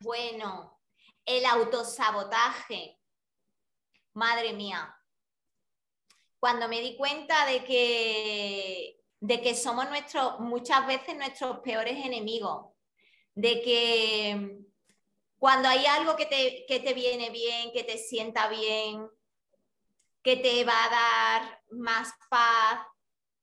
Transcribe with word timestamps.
Bueno, 0.00 0.80
el 1.24 1.44
autosabotaje. 1.44 2.98
Madre 4.14 4.52
mía. 4.52 4.94
Cuando 6.38 6.68
me 6.68 6.80
di 6.80 6.96
cuenta 6.96 7.46
de 7.46 7.64
que, 7.64 9.00
de 9.20 9.40
que 9.42 9.54
somos 9.54 9.88
nuestros, 9.88 10.38
muchas 10.40 10.86
veces 10.86 11.16
nuestros 11.16 11.58
peores 11.60 12.04
enemigos, 12.04 12.72
de 13.34 13.60
que 13.60 14.58
cuando 15.36 15.68
hay 15.68 15.84
algo 15.86 16.16
que 16.16 16.26
te, 16.26 16.64
que 16.66 16.80
te 16.80 16.94
viene 16.94 17.30
bien, 17.30 17.72
que 17.72 17.82
te 17.82 17.98
sienta 17.98 18.48
bien, 18.48 19.08
que 20.22 20.36
te 20.36 20.64
va 20.64 20.84
a 20.84 20.90
dar 20.90 21.62
más 21.70 22.12
paz, 22.28 22.86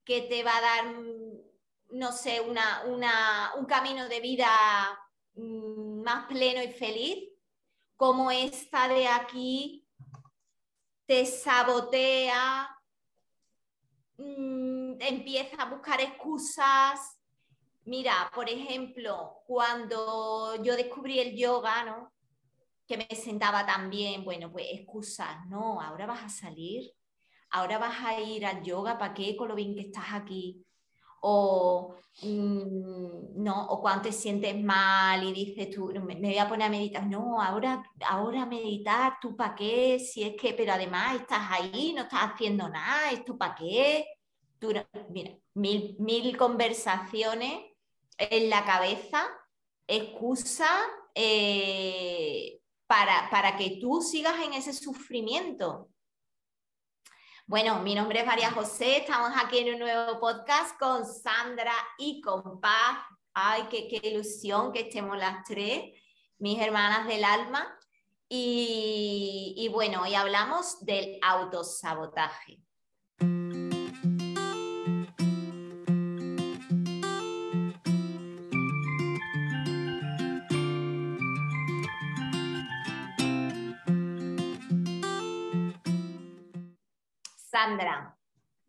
que 0.06 0.22
te 0.22 0.44
va 0.44 0.58
a 0.58 0.62
dar, 0.62 0.86
no 1.90 2.12
sé, 2.12 2.40
una, 2.40 2.84
un 3.56 3.66
camino 3.66 4.08
de 4.08 4.20
vida 4.22 4.50
mm, 5.34 5.85
más 6.06 6.28
pleno 6.28 6.64
y 6.64 6.72
feliz, 6.72 7.30
como 7.98 8.32
esta 8.32 8.88
de 8.88 9.08
aquí 9.08 9.86
te 11.06 11.26
sabotea, 11.26 12.70
mm, 14.18 15.02
empieza 15.02 15.64
a 15.64 15.70
buscar 15.70 16.00
excusas. 16.00 17.20
Mira, 17.86 18.32
por 18.34 18.50
ejemplo, 18.50 19.42
cuando 19.46 20.56
yo 20.64 20.76
descubrí 20.76 21.20
el 21.20 21.36
yoga, 21.36 21.84
¿no? 21.84 22.14
Que 22.88 22.98
me 22.98 23.16
sentaba 23.16 23.66
tan 23.66 23.90
bien, 23.90 24.24
bueno, 24.24 24.52
pues 24.52 24.68
excusas, 24.72 25.46
no, 25.48 25.82
ahora 25.82 26.06
vas 26.06 26.24
a 26.24 26.30
salir 26.30 26.94
ahora 27.56 27.78
vas 27.78 28.04
a 28.04 28.20
ir 28.20 28.46
al 28.46 28.64
yoga, 28.64 28.98
¿para 28.98 29.14
qué? 29.14 29.36
Con 29.38 29.48
lo 29.48 29.56
bien 29.56 29.76
que 29.76 29.82
estás 29.82 30.12
aquí. 30.12 30.66
O, 31.28 31.96
mm, 32.22 33.44
no, 33.44 33.66
o 33.68 33.82
cuando 33.82 34.04
te 34.04 34.12
sientes 34.12 34.56
mal 34.64 35.24
y 35.24 35.34
dices 35.34 35.72
tú, 35.72 35.92
me, 36.06 36.16
voy 36.16 36.38
a 36.38 36.48
poner 36.48 36.68
a 36.68 36.70
meditar. 36.70 37.08
No, 37.08 37.42
ahora, 37.42 37.84
ahora 38.08 38.46
meditar, 38.46 39.18
¿tú 39.20 39.36
para 39.36 39.56
qué? 39.56 40.00
Si 40.00 40.22
es 40.24 40.36
que, 40.40 40.54
pero 40.54 40.74
además 40.74 41.16
estás 41.16 41.48
ahí, 41.50 41.94
no 41.96 42.04
estás 42.04 42.34
haciendo 42.34 42.70
nada, 42.70 43.12
¿esto 43.12 43.38
para 43.38 43.56
qué? 43.56 44.06
mira, 45.10 45.38
mil, 45.54 45.96
mil 46.00 46.38
conversaciones 46.38 47.60
en 48.18 48.50
la 48.50 48.66
cabeza, 48.66 49.26
excusa 49.88 50.68
eh, 51.16 52.60
para, 52.88 53.30
para 53.32 53.58
que 53.58 53.78
tú 53.82 54.02
sigas 54.02 54.36
en 54.44 54.54
ese 54.54 54.74
sufrimiento. 54.74 55.90
Bueno, 57.48 57.80
mi 57.82 57.94
nombre 57.94 58.22
es 58.22 58.26
María 58.26 58.50
José, 58.50 58.98
estamos 58.98 59.30
aquí 59.40 59.60
en 59.60 59.76
un 59.76 59.80
nuevo 59.80 60.20
podcast 60.20 60.80
con 60.80 61.06
Sandra 61.06 61.76
y 62.00 62.20
con 62.20 62.60
Paz. 62.60 62.98
Ay, 63.36 63.68
qué, 63.70 64.00
ilusión 64.02 64.74
que 64.74 64.80
estemos 64.80 65.16
las 65.16 65.44
tres, 65.44 65.94
mis 66.40 66.60
hermanas 66.60 67.06
del 67.06 67.24
alma. 67.24 67.78
Y, 68.28 69.54
y 69.58 69.68
bueno, 69.68 70.02
hoy 70.02 70.16
hablamos 70.16 70.84
del 70.84 71.20
autosabotaje. 71.22 72.65
Sandra, 87.66 88.16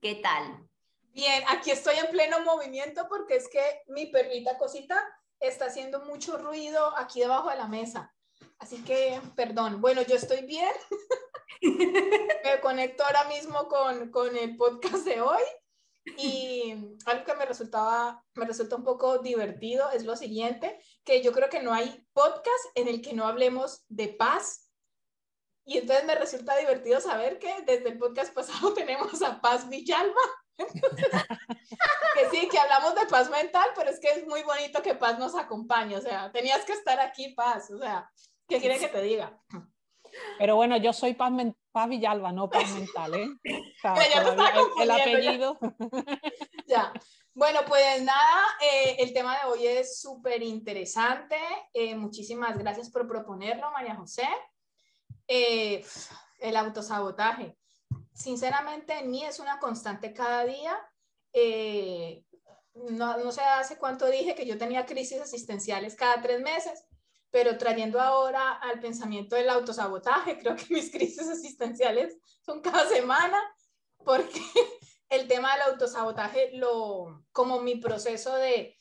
¿qué 0.01 0.15
tal? 0.15 0.67
Bien, 1.13 1.45
aquí 1.49 1.71
estoy 1.71 1.97
en 1.97 2.11
pleno 2.11 2.41
movimiento 2.41 3.07
porque 3.11 3.37
es 3.37 3.47
que 3.47 3.83
mi 3.89 4.07
perrita 4.07 4.57
cosita 4.57 4.99
está 5.39 5.67
haciendo 5.67 6.07
mucho 6.07 6.39
ruido 6.39 6.97
aquí 6.97 7.21
debajo 7.21 7.51
de 7.51 7.57
la 7.57 7.69
mesa. 7.69 8.15
Así 8.59 8.83
que, 8.85 9.21
perdón. 9.37 9.83
Bueno, 9.83 10.01
yo 10.01 10.17
estoy 10.17 10.47
bien. 10.47 10.73
me 12.43 12.59
conecto 12.63 13.05
ahora 13.05 13.25
mismo 13.25 13.69
con, 13.69 14.11
con 14.11 14.35
el 14.35 14.57
podcast 14.57 15.05
de 15.05 15.21
hoy 15.21 15.43
y 16.17 16.75
algo 17.05 17.25
que 17.27 17.35
me 17.35 17.45
resultaba, 17.45 18.25
me 18.33 18.47
resulta 18.47 18.77
un 18.77 18.85
poco 18.85 19.19
divertido 19.19 19.91
es 19.91 20.07
lo 20.07 20.17
siguiente, 20.17 20.81
que 21.05 21.23
yo 21.23 21.33
creo 21.33 21.51
que 21.51 21.63
no 21.63 21.75
hay 21.75 22.07
podcast 22.15 22.65
en 22.75 22.89
el 22.89 23.03
que 23.03 23.13
no 23.13 23.27
hablemos 23.27 23.85
de 23.89 24.09
paz 24.09 24.66
y 25.67 25.79
entonces 25.79 26.07
me 26.07 26.15
resulta 26.15 26.57
divertido 26.57 27.01
saber 27.01 27.41
que 27.41 27.53
desde 27.67 27.89
el 27.89 27.99
podcast 27.99 28.33
pasado 28.33 28.73
tenemos 28.75 29.21
a 29.23 29.41
Paz 29.41 29.69
Villalba. 29.69 30.15
que 30.59 32.31
sí, 32.31 32.49
que 32.49 32.59
hablamos 32.59 32.95
de 32.95 33.05
paz 33.07 33.29
mental, 33.29 33.69
pero 33.75 33.91
es 33.91 34.01
que 34.01 34.09
es 34.09 34.27
muy 34.27 34.43
bonito 34.43 34.81
que 34.81 34.95
Paz 34.95 35.19
nos 35.19 35.35
acompañe. 35.35 35.97
O 35.99 36.01
sea, 36.01 36.33
tenías 36.33 36.65
que 36.65 36.73
estar 36.73 36.99
aquí, 36.99 37.35
Paz. 37.35 37.71
O 37.71 37.79
sea, 37.79 38.11
¿qué 38.49 38.59
quiere 38.59 38.79
que 38.79 38.89
te 38.89 39.03
diga? 39.03 39.39
Pero 40.39 40.57
bueno, 40.57 40.79
yo 40.79 40.95
soy 40.95 41.13
Paz, 41.13 41.31
Paz 41.73 41.89
Villalba, 41.91 42.33
no 42.33 42.49
Paz 42.49 42.71
Mental, 42.71 43.15
¿eh? 43.15 43.29
O 43.85 44.83
el, 44.83 44.91
apellido. 44.91 45.59
Ya. 46.67 46.91
Bueno, 47.35 47.61
pues 47.67 48.03
nada, 48.03 48.47
eh, 48.63 48.97
el 49.01 49.13
tema 49.13 49.37
de 49.39 49.51
hoy 49.51 49.67
es 49.67 50.01
súper 50.01 50.43
interesante. 50.43 51.37
Eh, 51.75 51.95
muchísimas 51.95 52.57
gracias 52.57 52.89
por 52.89 53.07
proponerlo, 53.07 53.71
María 53.73 53.95
José. 53.95 54.27
Eh, 55.29 55.85
el 56.39 56.57
autosabotaje. 56.57 57.57
Sinceramente, 58.13 58.99
en 58.99 59.11
mí 59.11 59.25
es 59.25 59.41
una 59.41 59.59
constante 59.59 60.13
cada 60.13 60.45
día. 60.45 60.77
Eh, 61.33 62.25
no, 62.75 63.17
no 63.19 63.33
sé 63.33 63.41
hace 63.43 63.79
cuánto 63.79 64.07
dije 64.07 64.35
que 64.35 64.47
yo 64.47 64.59
tenía 64.59 64.87
crisis 64.87 65.21
existenciales 65.21 65.97
cada 65.97 66.21
tres 66.21 66.41
meses, 66.41 66.85
pero 67.31 67.59
trayendo 67.59 68.01
ahora 68.01 68.53
al 68.53 68.81
pensamiento 68.81 69.37
del 69.37 69.51
autosabotaje, 69.51 70.39
creo 70.39 70.57
que 70.57 70.75
mis 70.75 70.91
crisis 70.91 71.29
existenciales 71.29 72.17
son 72.43 72.61
cada 72.61 72.89
semana, 72.89 73.39
porque 74.05 74.41
el 75.09 75.27
tema 75.27 75.53
del 75.53 75.73
autosabotaje, 75.73 76.51
lo, 76.55 77.25
como 77.33 77.61
mi 77.61 77.77
proceso 77.77 78.35
de 78.37 78.77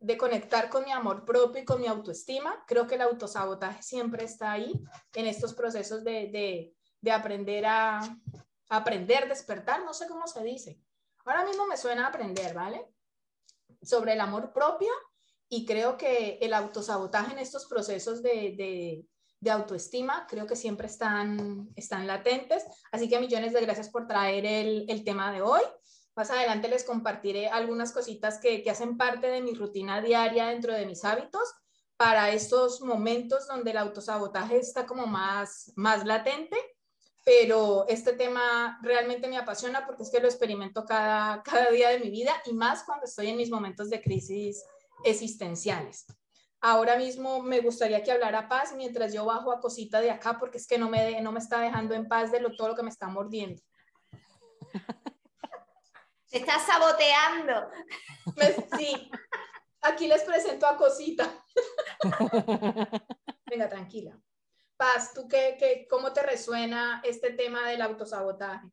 de 0.00 0.16
conectar 0.16 0.68
con 0.70 0.84
mi 0.84 0.92
amor 0.92 1.24
propio 1.24 1.62
y 1.62 1.64
con 1.64 1.80
mi 1.80 1.86
autoestima. 1.86 2.64
Creo 2.66 2.86
que 2.86 2.94
el 2.94 3.02
autosabotaje 3.02 3.82
siempre 3.82 4.24
está 4.24 4.52
ahí 4.52 4.72
en 5.14 5.26
estos 5.26 5.54
procesos 5.54 6.04
de, 6.04 6.72
aprender 7.10 7.66
a, 7.66 8.00
aprender, 8.68 9.28
despertar, 9.28 9.84
no 9.84 9.92
sé 9.92 10.06
cómo 10.06 10.26
se 10.26 10.44
dice. 10.44 10.80
Ahora 11.24 11.44
mismo 11.44 11.66
me 11.66 11.76
suena 11.76 12.06
aprender, 12.06 12.54
¿vale? 12.54 12.86
Sobre 13.82 14.12
el 14.12 14.20
amor 14.20 14.52
propio 14.52 14.92
y 15.48 15.66
creo 15.66 15.96
que 15.96 16.38
el 16.40 16.54
autosabotaje 16.54 17.32
en 17.32 17.38
estos 17.38 17.66
procesos 17.66 18.22
de, 18.22 19.04
autoestima 19.48 20.26
creo 20.28 20.46
que 20.46 20.56
siempre 20.56 20.86
están, 20.86 21.70
están 21.74 22.06
latentes. 22.06 22.64
Así 22.92 23.08
que 23.08 23.18
millones 23.18 23.52
de 23.52 23.60
gracias 23.62 23.88
por 23.88 24.06
traer 24.06 24.46
el, 24.46 24.86
el 24.88 25.04
tema 25.04 25.32
de 25.32 25.42
hoy. 25.42 25.62
Más 26.18 26.32
adelante 26.32 26.66
les 26.66 26.82
compartiré 26.82 27.46
algunas 27.46 27.92
cositas 27.92 28.40
que, 28.40 28.60
que 28.60 28.72
hacen 28.72 28.96
parte 28.96 29.28
de 29.28 29.40
mi 29.40 29.54
rutina 29.54 30.00
diaria 30.00 30.48
dentro 30.48 30.72
de 30.72 30.84
mis 30.84 31.04
hábitos 31.04 31.54
para 31.96 32.32
estos 32.32 32.80
momentos 32.80 33.46
donde 33.46 33.70
el 33.70 33.76
autosabotaje 33.76 34.56
está 34.56 34.84
como 34.84 35.06
más, 35.06 35.72
más 35.76 36.04
latente, 36.04 36.56
pero 37.24 37.86
este 37.86 38.14
tema 38.14 38.80
realmente 38.82 39.28
me 39.28 39.36
apasiona 39.36 39.86
porque 39.86 40.02
es 40.02 40.10
que 40.10 40.18
lo 40.18 40.26
experimento 40.26 40.84
cada, 40.84 41.40
cada 41.44 41.70
día 41.70 41.90
de 41.90 42.00
mi 42.00 42.10
vida 42.10 42.32
y 42.46 42.52
más 42.52 42.82
cuando 42.82 43.04
estoy 43.04 43.28
en 43.28 43.36
mis 43.36 43.50
momentos 43.50 43.88
de 43.88 44.02
crisis 44.02 44.64
existenciales. 45.04 46.04
Ahora 46.60 46.96
mismo 46.96 47.44
me 47.44 47.60
gustaría 47.60 48.02
que 48.02 48.10
hablara 48.10 48.48
paz 48.48 48.74
mientras 48.76 49.12
yo 49.14 49.24
bajo 49.24 49.52
a 49.52 49.60
cosita 49.60 50.00
de 50.00 50.10
acá 50.10 50.36
porque 50.40 50.58
es 50.58 50.66
que 50.66 50.78
no 50.78 50.90
me, 50.90 51.20
no 51.20 51.30
me 51.30 51.38
está 51.38 51.60
dejando 51.60 51.94
en 51.94 52.08
paz 52.08 52.32
de 52.32 52.40
lo, 52.40 52.56
todo 52.56 52.70
lo 52.70 52.74
que 52.74 52.82
me 52.82 52.90
está 52.90 53.06
mordiendo. 53.06 53.62
Se 56.28 56.38
está 56.38 56.58
saboteando. 56.58 57.70
Sí. 58.78 59.10
Aquí 59.80 60.06
les 60.06 60.22
presento 60.22 60.66
a 60.66 60.76
Cosita. 60.76 61.44
Venga, 63.46 63.68
tranquila. 63.68 64.20
Paz, 64.76 65.12
¿tú 65.14 65.26
qué, 65.28 65.56
qué, 65.58 65.86
cómo 65.88 66.12
te 66.12 66.22
resuena 66.22 67.00
este 67.04 67.32
tema 67.32 67.68
del 67.68 67.82
autosabotaje? 67.82 68.68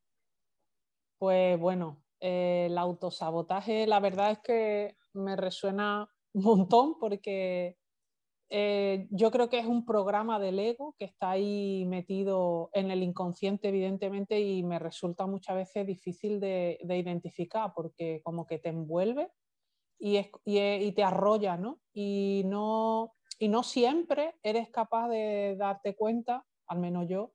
Pues 1.17 1.57
bueno, 1.59 2.03
eh, 2.19 2.67
el 2.69 2.77
autosabotaje, 2.77 3.87
la 3.87 3.99
verdad 3.99 4.31
es 4.31 4.39
que 4.39 4.97
me 5.13 5.35
resuena 5.35 6.09
un 6.33 6.43
montón 6.43 6.99
porque 6.99 7.77
eh, 8.49 9.07
yo 9.09 9.31
creo 9.31 9.49
que 9.49 9.59
es 9.59 9.65
un 9.65 9.85
programa 9.85 10.39
del 10.39 10.59
ego 10.59 10.95
que 10.99 11.05
está 11.05 11.31
ahí 11.31 11.85
metido 11.87 12.69
en 12.73 12.91
el 12.91 13.01
inconsciente, 13.01 13.69
evidentemente, 13.69 14.39
y 14.39 14.63
me 14.63 14.79
resulta 14.79 15.25
muchas 15.25 15.55
veces 15.55 15.87
difícil 15.87 16.39
de, 16.39 16.77
identificar 16.81 17.73
porque 17.75 18.21
como 18.23 18.45
que 18.45 18.59
te 18.59 18.69
envuelve 18.69 19.31
y, 19.97 20.21
te 20.43 21.03
arrolla, 21.03 21.57
¿no? 21.57 21.79
Y, 21.93 22.43
¿no? 22.45 23.13
y 23.39 23.47
no 23.47 23.63
siempre 23.63 24.35
eres 24.43 24.69
capaz 24.69 25.09
de 25.09 25.55
darte 25.57 25.95
cuenta, 25.95 26.45
al 26.67 26.79
menos 26.79 27.07
yo, 27.07 27.31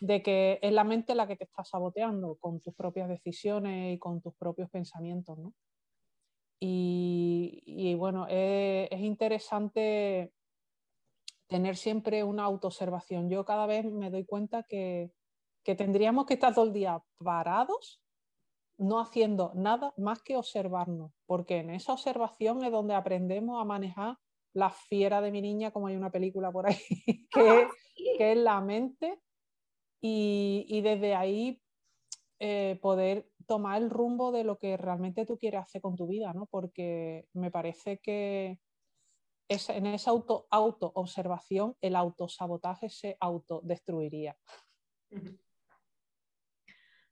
de 0.00 0.22
que 0.22 0.58
es 0.62 0.72
la 0.72 0.84
mente 0.84 1.14
la 1.14 1.26
que 1.26 1.36
te 1.36 1.44
está 1.44 1.62
saboteando 1.62 2.36
con 2.36 2.60
tus 2.60 2.74
propias 2.74 3.08
decisiones 3.08 3.94
y 3.94 3.98
con 3.98 4.22
tus 4.22 4.34
propios 4.34 4.70
pensamientos, 4.70 5.38
¿no? 5.38 5.52
Y, 6.62 7.94
bueno, 7.94 8.26
es, 8.28 9.00
interesante 9.00 10.32
tener 11.48 11.76
siempre 11.76 12.22
una 12.22 12.44
autoobservación. 12.44 13.30
Yo 13.30 13.44
cada 13.44 13.66
vez 13.66 13.84
me 13.86 14.10
doy 14.10 14.24
cuenta 14.24 14.62
que, 14.64 15.10
que 15.64 15.74
tendríamos 15.74 16.26
que 16.26 16.34
estar 16.34 16.54
todo 16.54 16.66
el 16.66 16.72
día 16.72 17.02
parados, 17.18 18.02
no 18.78 19.00
haciendo 19.00 19.52
nada 19.54 19.94
más 19.96 20.22
que 20.22 20.36
observarnos, 20.36 21.12
porque 21.26 21.58
en 21.58 21.70
esa 21.70 21.94
observación 21.94 22.62
es 22.64 22.70
donde 22.70 22.94
aprendemos 22.94 23.60
a 23.60 23.64
manejar 23.64 24.18
la 24.52 24.70
fiera 24.70 25.20
de 25.20 25.30
mi 25.30 25.40
niña, 25.40 25.70
como 25.70 25.86
hay 25.86 25.96
una 25.96 26.10
película 26.10 26.52
por 26.52 26.66
ahí, 26.66 26.76
que, 27.30 27.68
que 28.18 28.32
es 28.32 28.38
la 28.38 28.60
mente, 28.60 29.20
y, 30.00 30.66
y 30.68 30.80
desde 30.80 31.14
ahí 31.14 31.60
eh, 32.42 32.78
poder 32.80 33.28
tomar 33.50 33.82
el 33.82 33.90
rumbo 33.90 34.30
de 34.30 34.44
lo 34.44 34.58
que 34.58 34.76
realmente 34.76 35.26
tú 35.26 35.36
quieres 35.36 35.62
hacer 35.62 35.82
con 35.82 35.96
tu 35.96 36.06
vida, 36.06 36.32
¿no? 36.32 36.46
Porque 36.46 37.26
me 37.32 37.50
parece 37.50 37.98
que 37.98 38.60
en 39.48 39.86
esa 39.86 40.12
auto, 40.12 40.46
auto 40.52 40.92
observación 40.94 41.74
el 41.80 41.96
autosabotaje 41.96 42.88
se 42.88 43.16
autodestruiría. 43.18 44.36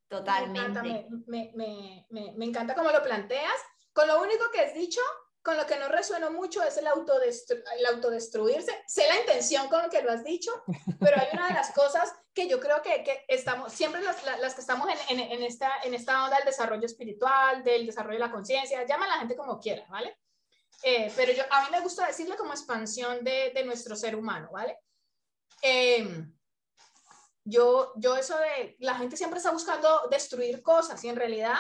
Totalmente. 0.07 0.81
Me 1.27 1.51
encanta, 1.51 2.37
me, 2.39 2.45
encanta 2.47 2.75
cómo 2.77 2.93
lo 2.93 3.03
planteas. 3.03 3.59
Con 3.93 4.07
lo 4.07 4.23
único 4.23 4.45
que 4.53 4.61
has 4.61 4.75
dicho, 4.75 5.01
con 5.49 5.57
lo 5.57 5.67
que 5.67 5.79
no 5.79 5.89
resueno 5.89 6.31
mucho 6.31 6.63
es 6.63 6.77
el, 6.77 6.87
el 6.87 7.87
autodestruirse. 7.87 8.83
Sé 8.87 9.09
la 9.09 9.19
intención 9.19 9.67
con 9.71 9.83
lo 9.83 9.89
que 9.89 10.03
lo 10.03 10.13
has 10.13 10.23
dicho, 10.23 10.53
pero 11.01 11.19
hay 11.19 11.29
una 11.33 11.49
de 11.49 11.55
las 11.55 11.73
cosas 11.73 12.13
que 12.35 12.47
yo 12.47 12.61
creo 12.61 12.83
que, 12.83 13.03
que 13.03 13.25
estamos, 13.29 13.73
siempre 13.73 14.03
las, 14.03 14.23
las, 14.41 14.55
que 14.55 14.61
estamos 14.61 14.91
en, 15.09 15.19
en, 15.19 15.43
esta, 15.43 15.73
en 15.85 15.95
esta 15.95 16.23
onda 16.23 16.37
del 16.37 16.45
desarrollo 16.45 16.85
espiritual, 16.85 17.65
del 17.65 17.87
desarrollo 17.87 18.19
de 18.19 18.27
la 18.27 18.31
conciencia, 18.31 18.85
llama 18.85 19.07
a 19.07 19.09
la 19.09 19.19
gente 19.21 19.37
como 19.37 19.59
quiera, 19.59 19.87
¿vale? 19.89 20.19
Eh, 20.83 21.11
pero 21.17 21.33
yo, 21.33 21.45
a 21.51 21.63
mí 21.63 21.69
me 21.71 21.81
gusta 21.81 22.07
decirle 22.07 22.37
como 22.37 22.53
expansión 22.53 23.25
de, 23.25 23.51
de 23.55 23.65
nuestro 23.65 23.97
ser 23.97 24.17
humano, 24.17 24.51
¿vale? 24.53 24.81
Eh, 25.63 26.27
yo, 27.43 27.95
yo 27.97 28.19
eso 28.19 28.37
de, 28.37 28.77
la 28.81 28.97
gente 28.97 29.17
siempre 29.17 29.39
está 29.39 29.51
buscando 29.51 30.09
destruir 30.11 30.63
cosas 30.63 31.03
y 31.05 31.09
en 31.09 31.17
realidad 31.17 31.57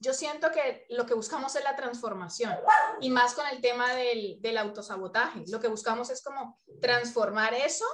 yo 0.00 0.12
siento 0.12 0.50
que 0.50 0.86
lo 0.90 1.06
que 1.06 1.14
buscamos 1.14 1.56
es 1.56 1.64
la 1.64 1.76
transformación 1.76 2.54
y 3.00 3.10
más 3.10 3.34
con 3.34 3.46
el 3.46 3.60
tema 3.60 3.94
del, 3.94 4.40
del 4.40 4.58
autosabotaje. 4.58 5.44
Lo 5.48 5.60
que 5.60 5.68
buscamos 5.68 6.10
es 6.10 6.22
como 6.22 6.60
transformar 6.80 7.54
eso. 7.54 7.86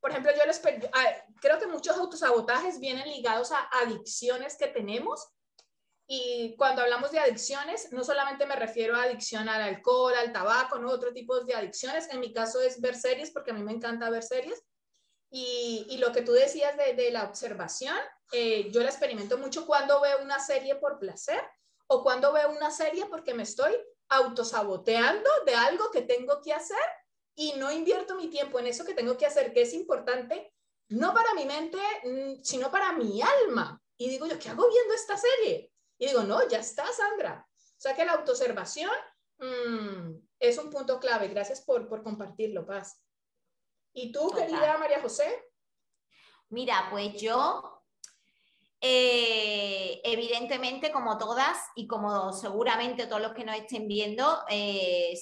Por 0.00 0.10
ejemplo, 0.10 0.32
yo 0.36 0.44
les 0.46 0.60
creo 1.40 1.58
que 1.58 1.66
muchos 1.66 1.96
autosabotajes 1.96 2.80
vienen 2.80 3.08
ligados 3.08 3.52
a 3.52 3.68
adicciones 3.82 4.56
que 4.56 4.68
tenemos 4.68 5.32
y 6.10 6.56
cuando 6.56 6.80
hablamos 6.80 7.12
de 7.12 7.18
adicciones, 7.18 7.92
no 7.92 8.02
solamente 8.02 8.46
me 8.46 8.56
refiero 8.56 8.96
a 8.96 9.02
adicción 9.02 9.46
al 9.46 9.60
alcohol, 9.60 10.14
al 10.14 10.32
tabaco, 10.32 10.78
no 10.78 10.90
otro 10.90 11.12
tipo 11.12 11.38
de 11.40 11.54
adicciones. 11.54 12.08
En 12.10 12.20
mi 12.20 12.32
caso 12.32 12.62
es 12.62 12.80
ver 12.80 12.96
series, 12.96 13.30
porque 13.30 13.50
a 13.50 13.54
mí 13.54 13.62
me 13.62 13.72
encanta 13.72 14.08
ver 14.08 14.22
series. 14.22 14.64
Y, 15.30 15.98
lo 15.98 16.10
que 16.10 16.22
tú 16.22 16.32
decías 16.32 16.74
de, 16.78 17.10
la 17.10 17.24
observación, 17.24 17.94
eh, 18.32 18.70
yo 18.70 18.82
la 18.82 18.88
experimento 18.88 19.38
mucho 19.38 19.66
cuando 19.66 20.00
veo 20.00 20.22
una 20.22 20.38
serie 20.38 20.74
por 20.76 20.98
placer 20.98 21.42
o 21.86 22.02
cuando 22.02 22.32
veo 22.32 22.50
una 22.50 22.70
serie 22.70 23.06
porque 23.06 23.34
me 23.34 23.42
estoy 23.42 23.74
autosaboteando 24.08 25.30
de 25.46 25.54
algo 25.54 25.90
que 25.90 26.02
tengo 26.02 26.40
que 26.42 26.52
hacer 26.52 26.78
y 27.34 27.52
no 27.54 27.70
invierto 27.70 28.16
mi 28.16 28.28
tiempo 28.28 28.58
en 28.58 28.66
eso 28.66 28.84
que 28.84 28.94
tengo 28.94 29.16
que 29.16 29.26
hacer, 29.26 29.52
que 29.52 29.62
es 29.62 29.72
importante, 29.72 30.52
no 30.88 31.14
para 31.14 31.34
mi 31.34 31.44
mente, 31.44 31.78
mm, 32.04 32.42
sino 32.42 32.70
para 32.70 32.92
mi 32.92 33.22
alma. 33.22 33.80
Y 33.96 34.08
digo 34.08 34.26
yo, 34.26 34.38
¿qué 34.38 34.48
hago 34.48 34.68
viendo 34.68 34.94
esta 34.94 35.16
serie? 35.16 35.72
Y 35.98 36.06
digo, 36.06 36.22
no, 36.22 36.46
ya 36.48 36.58
está, 36.58 36.86
Sandra. 36.92 37.46
O 37.54 37.80
sea 37.80 37.94
que 37.94 38.04
la 38.04 38.14
autoobservación 38.14 38.90
mm, 39.38 40.16
es 40.40 40.58
un 40.58 40.70
punto 40.70 40.98
clave. 40.98 41.28
Gracias 41.28 41.60
por, 41.60 41.88
por 41.88 42.02
compartirlo, 42.02 42.66
Paz. 42.66 43.00
¿Y 43.92 44.12
tú, 44.12 44.30
querida 44.30 44.78
María 44.78 45.00
José? 45.00 45.50
Mira, 46.50 46.88
pues 46.90 47.20
yo, 47.20 47.77
eh, 48.80 50.00
evidentemente, 50.04 50.92
como 50.92 51.18
todas 51.18 51.58
y 51.74 51.86
como 51.86 52.32
seguramente 52.32 53.06
todos 53.06 53.22
los 53.22 53.32
que 53.32 53.44
nos 53.44 53.56
estén 53.56 53.88
viendo, 53.88 54.40
eh, 54.48 55.18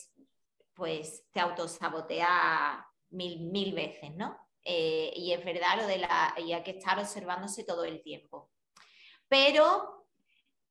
pues 0.74 1.24
te 1.32 1.40
autosabotea 1.40 2.86
mil, 3.10 3.40
mil 3.50 3.72
veces, 3.72 4.14
¿no? 4.14 4.36
Eh, 4.62 5.12
y 5.16 5.32
es 5.32 5.44
verdad 5.44 5.76
lo 5.76 5.86
de 5.86 5.98
la, 5.98 6.34
y 6.38 6.52
hay 6.52 6.62
que 6.62 6.72
estar 6.72 6.98
observándose 6.98 7.64
todo 7.64 7.84
el 7.84 8.02
tiempo. 8.02 8.50
Pero 9.28 10.06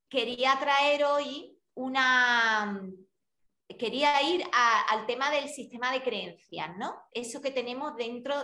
quería 0.08 0.58
traer 0.60 1.06
hoy 1.06 1.58
una, 1.74 2.82
quería 3.80 4.22
ir 4.22 4.44
al 4.54 5.06
tema 5.08 5.32
del 5.32 5.50
sistema 5.50 5.92
de 5.92 6.04
creencias, 6.04 6.78
¿no? 6.78 6.96
Eso 7.12 7.42
que 7.42 7.52
tenemos 7.52 7.96
dentro 7.96 8.44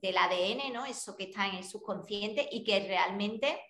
del 0.00 0.16
ADN, 0.16 0.72
¿no? 0.72 0.84
Eso 0.84 1.16
que 1.16 1.24
está 1.24 1.46
en 1.46 1.56
el 1.56 1.64
subconsciente 1.64 2.48
y 2.50 2.64
que 2.64 2.80
realmente 2.86 3.60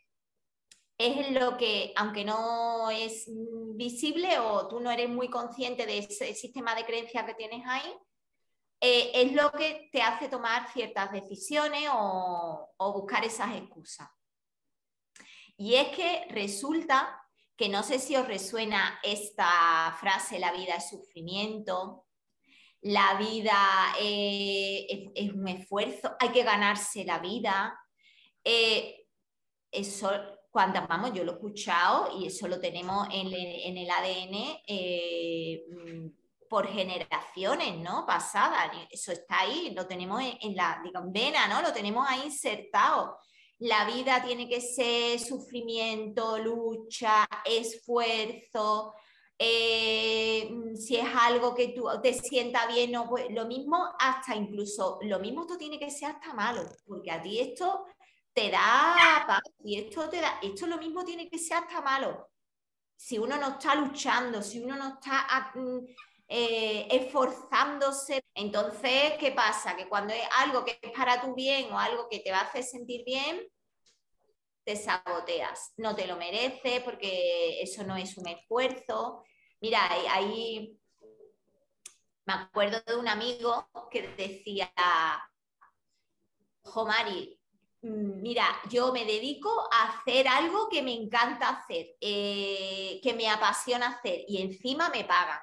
es 0.99 1.31
lo 1.31 1.57
que, 1.57 1.93
aunque 1.97 2.25
no 2.25 2.91
es 2.91 3.29
visible 3.75 4.39
o 4.39 4.67
tú 4.69 4.81
no 4.81 4.91
eres 4.91 5.09
muy 5.09 5.29
consciente 5.29 5.87
de 5.87 5.99
ese 5.99 6.35
sistema 6.35 6.75
de 6.75 6.85
creencias 6.85 7.25
que 7.25 7.35
tienes 7.35 7.65
ahí, 7.67 7.95
eh, 8.81 9.11
es 9.15 9.33
lo 9.33 9.51
que 9.53 9.89
te 9.93 10.03
hace 10.03 10.29
tomar 10.29 10.73
ciertas 10.73 11.13
decisiones 11.13 11.89
o 11.93 12.93
buscar 12.93 13.25
esas 13.25 13.57
excusas. 13.57 14.09
Y 15.57 15.75
es 15.75 15.89
que 15.89 16.27
resulta 16.31 17.21
que 17.57 17.69
no 17.69 17.83
sé 17.83 17.99
si 17.99 18.15
os 18.15 18.29
resuena 18.29 19.01
esta 19.03 19.97
frase, 19.99 20.39
la 20.39 20.53
vida 20.53 20.75
es 20.77 20.89
sufrimiento, 20.89 22.07
la 22.83 23.15
vida 23.15 23.57
eh, 24.01 25.11
es, 25.15 25.33
un 25.33 25.49
esfuerzo, 25.49 26.17
hay 26.19 26.31
que 26.31 26.43
ganarse 26.43 27.05
la 27.05 27.19
vida. 27.19 27.79
Eh, 28.45 29.07
eso, 29.71 30.11
cuando 30.51 30.87
vamos, 30.87 31.13
yo 31.13 31.25
lo 31.25 31.33
he 31.33 31.35
escuchado 31.35 32.19
y 32.19 32.27
eso 32.27 32.49
lo 32.49 32.61
tenemos 32.61 33.09
en, 33.13 33.77
el 33.77 33.91
ADN 33.91 34.61
eh, 34.67 35.63
por 36.49 36.69
generaciones, 36.69 37.77
¿no? 37.79 38.07
Pasadas, 38.07 38.71
eso 38.91 39.13
está 39.13 39.41
ahí, 39.41 39.73
lo 39.75 39.87
tenemos 39.87 40.23
en, 40.41 40.57
la 40.57 40.83
vena, 41.07 41.47
¿no? 41.49 41.61
Lo 41.63 41.73
tenemos 41.73 42.07
ahí 42.09 42.23
insertado 42.27 43.19
la 43.61 43.85
vida 43.87 44.23
tiene 44.25 44.49
que 44.49 44.61
ser 44.61 45.19
sufrimiento, 45.19 46.39
lucha, 46.39 47.29
esfuerzo. 47.45 48.95
Eh, 49.37 50.08
si 50.89 50.97
es 50.97 51.09
algo 51.15 51.55
que 51.55 51.69
tú 51.69 51.87
te 52.03 52.15
sienta 52.15 52.67
bien, 52.67 52.93
no, 52.93 53.07
pues 53.07 53.27
lo 53.29 53.45
mismo 53.45 53.95
hasta 53.99 54.35
incluso, 54.35 54.99
lo 55.03 55.19
mismo 55.19 55.43
esto 55.43 55.59
tiene 55.59 55.79
que 55.79 55.91
ser 55.91 56.13
hasta 56.13 56.33
malo, 56.33 56.63
porque 56.87 57.11
a 57.11 57.21
ti 57.21 57.39
esto 57.39 57.85
te 58.33 58.51
da 58.51 58.97
paz 59.27 59.43
y 59.63 59.79
esto 59.79 60.09
te 60.09 60.19
da, 60.19 60.39
esto 60.41 60.67
lo 60.67 60.79
mismo 60.79 61.05
tiene 61.05 61.29
que 61.29 61.39
ser 61.39 61.59
hasta 61.59 61.83
malo. 61.83 62.31
Si 62.97 63.19
uno 63.19 63.37
no 63.37 63.49
está 63.51 63.75
luchando, 63.75 64.41
si 64.43 64.61
uno 64.61 64.77
no 64.77 64.95
está 64.95 65.53
mm, 65.55 65.79
eh, 66.27 66.89
esforzándose. 66.91 68.25
Entonces, 68.35 69.13
¿qué 69.21 69.33
pasa? 69.33 69.77
Que 69.77 69.91
cuando 69.91 70.15
es 70.15 70.27
algo 70.39 70.65
que 70.65 70.79
es 70.81 70.93
para 70.93 71.21
tu 71.21 71.35
bien 71.35 71.71
o 71.71 71.79
algo 71.79 72.09
que 72.09 72.21
te 72.21 72.31
va 72.31 72.39
a 72.39 72.45
hacer 72.45 72.65
sentir 72.65 73.05
bien, 73.05 73.47
te 74.65 74.75
saboteas. 74.75 75.75
No 75.77 75.95
te 75.95 76.07
lo 76.07 76.17
mereces 76.17 76.81
porque 76.83 77.61
eso 77.61 77.85
no 77.85 77.95
es 77.95 78.17
un 78.17 78.27
esfuerzo. 78.29 79.23
Mira, 79.61 79.81
ahí 79.91 80.78
me 82.29 82.35
acuerdo 82.35 82.79
de 82.87 82.95
un 82.95 83.09
amigo 83.09 83.71
que 83.91 84.09
decía, 84.09 84.71
Jomari, 86.63 87.41
mm, 87.81 88.21
mira, 88.21 88.45
yo 88.69 88.93
me 88.93 89.07
dedico 89.07 89.51
a 89.73 89.89
hacer 89.89 90.29
algo 90.29 90.69
que 90.69 90.83
me 90.83 90.93
encanta 90.93 91.49
hacer, 91.49 91.97
eh, 91.99 93.01
que 93.03 93.15
me 93.15 93.31
apasiona 93.31 93.89
hacer 93.89 94.27
y 94.29 94.43
encima 94.43 94.91
me 94.91 95.05
pagan 95.05 95.41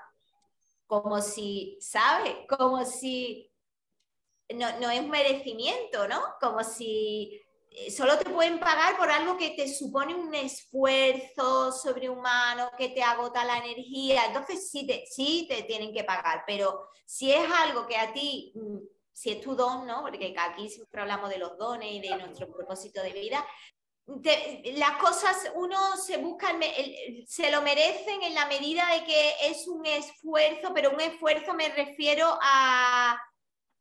como 0.86 1.20
si, 1.22 1.80
¿sabes? 1.82 2.36
Como 2.48 2.86
si 2.86 3.52
no, 4.54 4.80
no, 4.80 4.92
es 4.92 5.08
merecimiento, 5.08 6.08
¿no? 6.08 6.22
Como 6.40 6.64
si 6.64 7.42
solo 7.96 8.18
te 8.18 8.30
pueden 8.30 8.60
pagar 8.60 8.98
por 8.98 9.10
algo 9.10 9.38
que 9.38 9.52
te 9.52 9.68
supone 9.68 10.16
un 10.16 10.34
esfuerzo 10.34 11.72
sobrehumano, 11.72 12.72
que 12.78 12.90
te 12.90 13.04
agota 13.04 13.44
la 13.44 13.58
energía. 13.58 14.26
Entonces 14.26 14.70
sí 14.70 14.86
te, 14.86 15.06
sí 15.08 15.46
te 15.50 15.64
tienen 15.64 15.94
que 15.94 16.04
pagar, 16.04 16.44
pero 16.46 16.88
si 17.06 17.32
es 17.32 17.50
algo 17.52 17.88
que 17.88 17.98
a 17.98 18.14
ti, 18.14 18.54
mm, 18.56 18.78
si 19.12 19.32
es 19.32 19.42
tu 19.42 19.56
don, 19.56 19.86
¿no? 19.86 20.02
Porque 20.02 20.34
aquí 20.38 20.70
siempre 20.70 21.02
hablamos 21.02 21.30
de 21.30 21.38
los 21.38 21.58
dones 21.58 21.92
y 21.92 22.02
de 22.02 22.18
nuestro 22.18 22.52
propósito 22.52 23.02
de 23.02 23.14
vida, 23.14 23.46
las 24.08 24.98
cosas 24.98 25.52
uno 25.56 25.98
se 25.98 26.18
busca, 26.18 26.50
se 27.26 27.50
lo 27.50 27.62
merecen 27.64 28.22
en 28.22 28.36
la 28.36 28.46
medida 28.46 28.88
de 28.94 29.04
que 29.04 29.34
es 29.42 29.68
un 29.68 29.86
esfuerzo, 29.86 30.72
pero 30.76 30.92
un 30.92 31.02
esfuerzo 31.02 31.54
me 31.56 31.70
refiero 31.70 32.38
a 32.42 33.20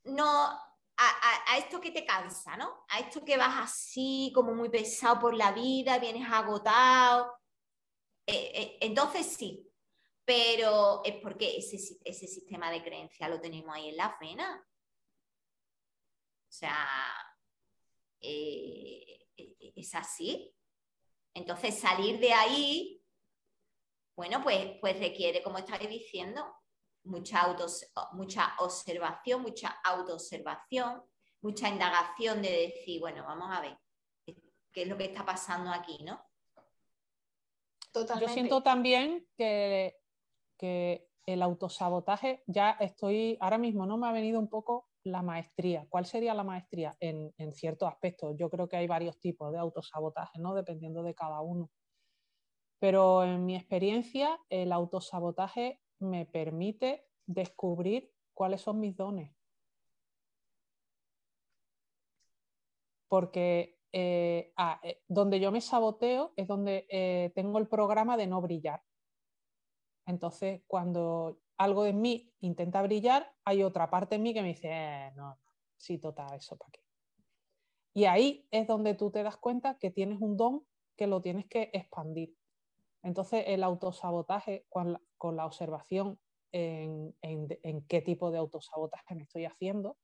no 0.04 0.58
a, 0.96 1.58
esto 1.58 1.80
que 1.80 1.90
te 1.90 2.04
cansa, 2.04 2.56
¿no? 2.56 2.84
A 2.88 3.00
esto 3.00 3.24
que 3.24 3.36
vas 3.36 3.72
así 3.72 4.32
como 4.34 4.54
muy 4.54 4.68
pesado 4.68 5.20
por 5.20 5.34
la 5.34 5.52
vida, 5.52 5.98
vienes 5.98 6.26
agotado. 6.30 7.32
Eh, 8.26 8.52
eh, 8.54 8.78
entonces 8.80 9.26
sí, 9.26 9.70
pero 10.24 11.02
es 11.04 11.16
porque 11.22 11.58
ese, 11.58 11.76
ese 12.04 12.26
sistema 12.26 12.70
de 12.70 12.82
creencia 12.82 13.28
lo 13.28 13.40
tenemos 13.40 13.74
ahí 13.74 13.90
en 13.90 13.96
la 13.96 14.18
pena 14.18 14.66
sea, 16.54 16.88
eh, 18.20 19.26
es 19.36 19.94
así. 19.94 20.54
Entonces, 21.34 21.78
salir 21.78 22.20
de 22.20 22.32
ahí, 22.32 23.02
bueno, 24.16 24.42
pues, 24.42 24.78
pues 24.80 24.98
requiere, 24.98 25.42
como 25.42 25.58
estáis 25.58 25.88
diciendo, 25.88 26.54
mucha, 27.04 27.40
autos, 27.42 27.87
mucha 28.12 28.54
observación, 28.58 29.42
mucha 29.42 29.68
autoobservación, 29.84 31.02
mucha 31.42 31.68
indagación 31.68 32.42
de 32.42 32.50
decir, 32.50 33.00
bueno, 33.00 33.25
vamos 33.25 33.49
a 33.50 33.61
ver 33.61 33.78
qué 34.73 34.82
es 34.82 34.88
lo 34.88 34.96
que 34.96 35.04
está 35.04 35.25
pasando 35.25 35.70
aquí, 35.70 36.02
¿no? 36.02 36.20
Yo 38.20 38.28
siento 38.28 38.62
también 38.62 39.25
que, 39.37 39.96
que 40.58 41.08
el 41.26 41.42
autosabotaje, 41.42 42.42
ya 42.46 42.73
estoy, 42.80 43.38
ahora 43.40 43.56
mismo 43.58 43.87
no 43.87 43.96
me 43.96 44.08
ha 44.08 44.12
venido 44.12 44.40
un 44.40 44.49
poco 44.49 44.88
la 45.04 45.23
maestría. 45.23 45.87
¿Cuál 45.88 46.06
sería 46.06 46.34
la 46.34 46.42
maestría? 46.42 46.96
En, 46.99 47.32
en 47.38 47.52
ciertos 47.52 47.88
aspectos. 47.88 48.34
Yo 48.37 48.50
creo 48.50 48.68
que 48.68 48.76
hay 48.76 48.88
varios 48.88 49.20
tipos 49.20 49.52
de 49.52 49.58
autosabotaje, 49.58 50.40
¿no? 50.40 50.54
Dependiendo 50.54 51.02
de 51.02 51.14
cada 51.14 51.40
uno. 51.40 51.70
Pero 52.80 53.23
en 53.23 53.46
mi 53.46 53.54
experiencia, 53.54 54.40
el 54.49 54.73
autosabotaje 54.73 55.80
me 55.98 56.26
permite 56.26 57.06
descubrir 57.26 58.12
cuáles 58.34 58.60
son 58.60 58.80
mis 58.80 58.96
dones. 58.96 59.34
Porque 63.08 63.78
eh, 63.92 64.52
ah, 64.56 64.80
eh, 64.82 65.02
donde 65.06 65.38
yo 65.38 65.52
me 65.52 65.60
saboteo 65.60 66.32
es 66.36 66.48
donde 66.48 66.86
eh, 66.90 67.30
tengo 67.34 67.58
el 67.58 67.68
programa 67.68 68.16
de 68.16 68.26
no 68.26 68.40
brillar. 68.40 68.82
Entonces, 70.06 70.62
cuando 70.66 71.38
algo 71.56 71.84
de 71.84 71.92
mí 71.92 72.32
intenta 72.40 72.82
brillar, 72.82 73.32
hay 73.44 73.62
otra 73.62 73.88
parte 73.90 74.16
de 74.16 74.18
mí 74.18 74.34
que 74.34 74.42
me 74.42 74.48
dice, 74.48 75.12
no, 75.14 75.38
sí, 75.76 75.98
total, 75.98 76.34
eso 76.34 76.56
para 76.56 76.72
qué. 76.72 76.80
Y 77.94 78.06
ahí 78.06 78.48
es 78.50 78.66
donde 78.66 78.94
tú 78.94 79.12
te 79.12 79.22
das 79.22 79.36
cuenta 79.36 79.78
que 79.78 79.92
tienes 79.92 80.20
un 80.20 80.36
don 80.36 80.66
que 80.96 81.06
lo 81.06 81.22
tienes 81.22 81.46
que 81.46 81.70
expandir. 81.72 82.34
Entonces, 83.04 83.44
el 83.46 83.62
autosabotaje 83.62 84.64
con 84.70 84.92
la, 85.37 85.46
observación 85.46 86.18
en, 86.52 87.14
qué 87.87 88.00
tipo 88.00 88.30
de 88.30 88.38
autosabotaje 88.38 89.14
me 89.14 89.25
estoy 89.25 89.44
haciendo, 89.44 89.99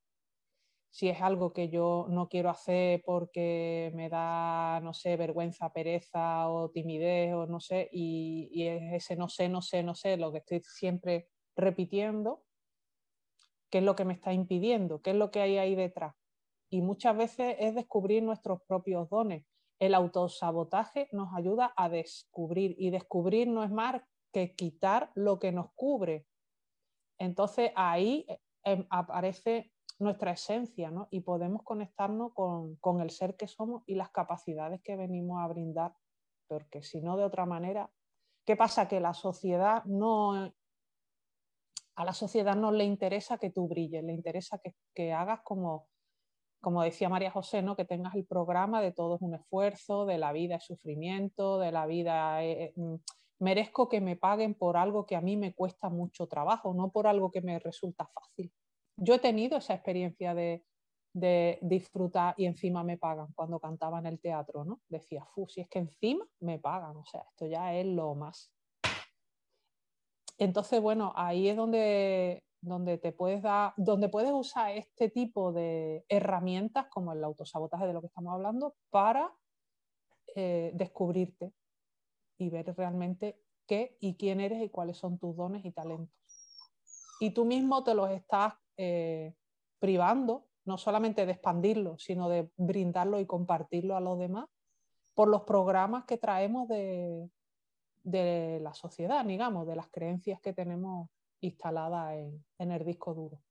si 0.91 1.09
es 1.09 1.21
algo 1.21 1.51
que 1.51 1.69
yo 1.69 2.05
no 2.09 2.29
quiero 2.29 2.49
hacer 2.49 3.01
porque 3.05 3.91
me 3.95 4.09
da, 4.09 4.81
no 4.83 4.93
sé, 4.93 5.15
vergüenza, 5.15 5.73
pereza 5.73 6.47
o 6.49 6.69
timidez 6.69 7.33
o 7.33 7.47
no 7.47 7.59
sé, 7.59 7.89
y, 7.91 8.49
y, 8.51 8.67
es 8.67 8.93
ese 8.93 9.15
no 9.15 9.29
sé, 9.29 9.49
no 9.49 9.61
sé, 9.61 9.83
no 9.83 9.95
sé, 9.95 10.17
lo 10.17 10.31
que 10.31 10.39
estoy 10.39 10.61
siempre 10.63 11.27
repitiendo, 11.55 12.43
qué 13.71 13.79
es 13.79 13.83
lo 13.83 13.95
que 13.95 14.05
me 14.05 14.13
está 14.13 14.31
impidiendo, 14.31 15.01
qué 15.01 15.11
es 15.11 15.15
lo 15.15 15.31
que 15.31 15.41
hay 15.41 15.57
ahí 15.57 15.75
detrás. 15.75 16.13
Y 16.69 16.81
muchas 16.81 17.17
veces 17.17 17.55
es 17.59 17.73
descubrir 17.73 18.21
nuestros 18.21 18.61
propios 18.67 19.09
dones. 19.09 19.45
El 19.81 19.95
autosabotaje 19.95 21.09
nos 21.11 21.33
ayuda 21.33 21.73
a 21.75 21.89
descubrir 21.89 22.75
y 22.77 22.91
descubrir 22.91 23.47
no 23.47 23.63
es 23.63 23.71
más 23.71 23.99
que 24.31 24.53
quitar 24.53 25.09
lo 25.15 25.39
que 25.39 25.51
nos 25.51 25.73
cubre. 25.73 26.27
Entonces 27.17 27.71
ahí 27.75 28.27
eh, 28.63 28.85
aparece 28.91 29.73
nuestra 29.97 30.33
esencia 30.33 30.91
¿no? 30.91 31.07
y 31.09 31.21
podemos 31.21 31.63
conectarnos 31.63 32.31
con, 32.35 32.75
con, 32.75 33.01
el 33.01 33.09
ser 33.09 33.35
que 33.35 33.47
somos 33.47 33.81
y 33.87 33.95
las 33.95 34.11
capacidades 34.11 34.83
que 34.83 34.95
venimos 34.95 35.41
a 35.41 35.47
brindar, 35.47 35.95
porque 36.47 36.83
si 36.83 37.01
no 37.01 37.17
de 37.17 37.23
otra 37.23 37.47
manera, 37.47 37.89
¿qué 38.45 38.55
pasa? 38.55 38.87
Que 38.87 38.99
la 38.99 39.15
sociedad 39.15 39.83
no... 39.85 40.53
A 41.95 42.05
la 42.05 42.13
sociedad 42.13 42.55
no 42.55 42.71
le 42.71 42.83
interesa 42.83 43.39
que 43.39 43.49
tú 43.49 43.67
brilles, 43.67 44.03
le 44.03 44.13
interesa 44.13 44.59
que, 44.59 44.75
que 44.93 45.11
hagas 45.11 45.41
como, 45.41 45.87
como 46.61 46.83
decía 46.83 47.09
María 47.09 47.31
José, 47.31 47.61
¿no? 47.61 47.75
que 47.75 47.85
tengas 47.85 48.15
el 48.15 48.25
programa 48.25 48.81
de 48.81 48.91
todo 48.91 49.15
es 49.15 49.21
un 49.21 49.35
esfuerzo, 49.35 50.05
de 50.05 50.17
la 50.17 50.31
vida 50.31 50.55
es 50.55 50.65
sufrimiento, 50.65 51.59
de 51.59 51.71
la 51.71 51.85
vida... 51.85 52.43
Eh, 52.43 52.73
mm, 52.75 52.95
merezco 53.39 53.89
que 53.89 54.01
me 54.01 54.15
paguen 54.15 54.53
por 54.53 54.77
algo 54.77 55.07
que 55.07 55.15
a 55.15 55.21
mí 55.21 55.35
me 55.35 55.55
cuesta 55.55 55.89
mucho 55.89 56.27
trabajo, 56.27 56.75
no 56.75 56.91
por 56.91 57.07
algo 57.07 57.31
que 57.31 57.41
me 57.41 57.57
resulta 57.57 58.05
fácil 58.05 58.53
yo 59.01 59.15
he 59.15 59.19
tenido 59.19 59.57
esa 59.57 59.73
experiencia 59.73 60.33
de, 60.33 60.63
disfrutar 61.61 62.35
y 62.37 62.45
encima 62.45 62.85
me 62.85 62.97
pagan 62.97 63.33
cuando 63.35 63.59
cantaba 63.59 63.99
en 63.99 64.05
el 64.05 64.19
teatro, 64.21 64.63
¿no? 64.63 64.79
Decía, 64.87 65.25
fu, 65.25 65.45
si 65.49 65.59
es 65.59 65.67
que 65.67 65.79
encima 65.79 66.25
me 66.39 66.57
pagan, 66.57 66.95
o 66.95 67.03
sea, 67.05 67.21
esto 67.29 67.47
ya 67.47 67.73
es 67.73 67.85
lo 67.85 68.15
más. 68.15 68.53
Entonces, 70.37 70.81
bueno, 70.81 71.11
ahí 71.15 71.49
es 71.49 71.57
donde, 71.57 72.43
donde 72.61 72.97
te 72.97 73.11
puedes 73.11 73.41
dar, 73.41 73.73
donde 73.77 74.09
puedes 74.09 74.31
usar 74.31 74.71
este 74.77 75.09
tipo 75.09 75.51
de 75.51 76.05
herramientas 76.07 76.87
como 76.87 77.13
el 77.13 77.23
autosabotaje 77.23 77.87
de 77.87 77.93
lo 77.93 78.01
que 78.01 78.07
estamos 78.07 78.33
hablando 78.33 78.75
para 78.89 79.33
eh, 80.35 80.71
descubrirte 80.73 81.51
y 82.37 82.49
ver 82.49 82.73
realmente 82.75 83.39
qué 83.67 83.97
y 83.99 84.15
quién 84.15 84.39
eres 84.39 84.61
y 84.61 84.69
cuáles 84.69 84.97
son 84.97 85.17
tus 85.17 85.35
dones 85.35 85.65
y 85.65 85.71
talentos. 85.71 86.15
Y 87.19 87.31
tú 87.31 87.45
mismo 87.45 87.83
te 87.83 87.93
los 87.93 88.09
estás 88.09 88.53
eh, 88.77 89.35
privando, 89.79 90.47
no 90.65 90.77
solamente 90.77 91.25
de 91.25 91.33
expandirlo, 91.33 91.97
sino 91.97 92.29
de 92.29 92.49
brindarlo 92.57 93.19
y 93.19 93.25
compartirlo 93.25 93.95
a 93.95 94.01
los 94.01 94.17
demás 94.17 94.47
por 95.13 95.27
los 95.27 95.41
programas 95.41 96.05
que 96.05 96.17
traemos 96.17 96.67
de, 96.67 97.29
la 98.03 98.73
sociedad, 98.73 99.25
digamos, 99.25 99.67
de 99.67 99.75
las 99.75 99.89
creencias 99.89 100.39
que 100.41 100.53
tenemos 100.53 101.09
instaladas 101.41 102.13
en, 102.57 102.71
el 102.71 102.85
disco 102.85 103.13
duro. 103.13 103.41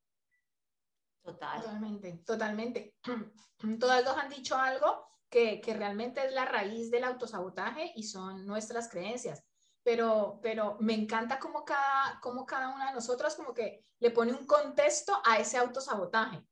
Totalmente, 1.23 2.23
totalmente. 2.25 2.95
Todas 3.79 4.05
dos 4.05 4.17
han 4.17 4.31
dicho 4.31 4.57
algo 4.57 5.07
que, 5.29 5.61
que, 5.61 5.75
realmente 5.75 6.25
es 6.25 6.33
la 6.33 6.47
raíz 6.47 6.91
del 6.91 7.05
autosabotaje 7.05 7.93
y 7.95 8.05
son 8.05 8.47
nuestras 8.47 8.89
creencias 8.89 9.45
pero, 9.83 10.39
pero 10.43 10.77
me 10.81 10.95
encanta 10.95 11.39
cómo 11.39 11.65
cada, 11.65 12.19
cómo 12.23 12.45
cada 12.45 12.75
una 12.75 12.89
de 12.89 12.95
nosotras 12.95 13.35
como 13.35 13.55
que 13.55 13.85
le 13.99 14.11
pone 14.11 14.33
un 14.33 14.47
contexto 14.47 15.13
a 15.25 15.39
ese 15.39 15.57
autosabotaje. 15.57 16.45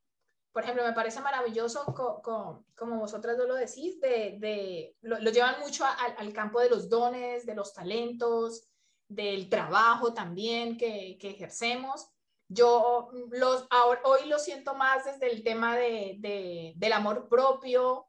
Por 0.53 0.63
ejemplo, 0.63 0.85
me 0.85 0.93
parece 0.93 1.21
maravilloso, 1.21 1.85
como 1.95 2.99
vosotras 2.99 3.37
lo 3.39 3.55
decís, 3.55 4.01
de, 4.01 4.39
de 4.41 4.97
lo, 5.03 5.19
llevan 5.19 5.61
mucho 5.61 5.85
al 5.85 6.33
campo 6.33 6.59
de 6.61 6.71
los 6.71 6.89
dones, 6.89 7.47
de 7.47 7.55
los 7.55 7.73
talentos, 7.75 8.67
del 9.09 9.49
trabajo 9.49 10.13
también 10.13 10.77
que, 10.77 11.17
que 11.19 11.31
ejercemos. 11.31 12.09
Yo 12.49 13.11
los, 13.31 13.67
hoy 14.05 14.29
lo 14.29 14.39
siento 14.39 14.75
más 14.75 15.05
desde 15.05 15.31
el 15.31 15.43
tema 15.43 15.77
de, 15.77 16.17
de, 16.19 16.73
del 16.77 16.93
amor 16.93 17.29
propio, 17.29 18.09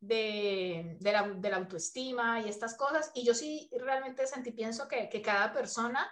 de, 0.00 0.96
de, 1.00 1.12
la, 1.12 1.56
autoestima 1.56 2.40
y 2.40 2.48
estas 2.48 2.76
cosas. 2.76 3.10
Y 3.14 3.24
yo 3.24 3.34
sí 3.34 3.68
realmente 3.78 4.26
sentí, 4.26 4.52
pienso 4.52 4.88
que, 4.88 5.08
que 5.08 5.22
cada 5.22 5.52
persona 5.52 6.08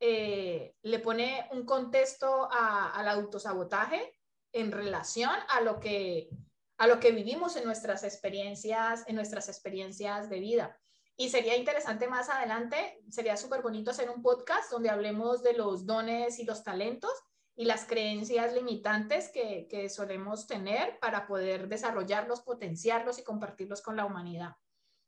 eh, 0.00 0.74
le 0.82 0.98
pone 0.98 1.48
un 1.52 1.64
contexto 1.64 2.48
al 2.50 3.08
autosabotaje 3.08 4.18
en 4.52 4.72
relación 4.72 5.30
a 5.48 5.60
lo, 5.60 5.80
que, 5.80 6.28
a 6.78 6.86
lo 6.86 7.00
que 7.00 7.12
vivimos 7.12 7.56
en 7.56 7.64
nuestras 7.64 8.04
experiencias, 8.04 9.04
en 9.06 9.16
nuestras 9.16 9.48
experiencias 9.48 10.28
de 10.28 10.40
vida. 10.40 10.78
Y 11.16 11.28
sería 11.28 11.56
interesante 11.56 12.08
más 12.08 12.28
adelante, 12.30 12.98
sería 13.10 13.36
súper 13.36 13.62
bonito 13.62 13.90
hacer 13.90 14.10
un 14.10 14.22
podcast 14.22 14.70
donde 14.70 14.90
hablemos 14.90 15.42
de 15.42 15.52
los 15.52 15.86
dones 15.86 16.38
y 16.38 16.44
los 16.44 16.62
talentos 16.62 17.12
y 17.54 17.66
las 17.66 17.84
creencias 17.84 18.54
limitantes 18.54 19.30
que, 19.30 19.66
que, 19.68 19.90
solemos 19.90 20.46
tener 20.46 20.98
para 21.00 21.26
poder 21.26 21.68
desarrollarlos, 21.68 22.40
potenciarlos 22.40 23.18
y 23.18 23.24
compartirlos 23.24 23.82
con 23.82 23.96
la 23.96 24.06
humanidad. 24.06 24.56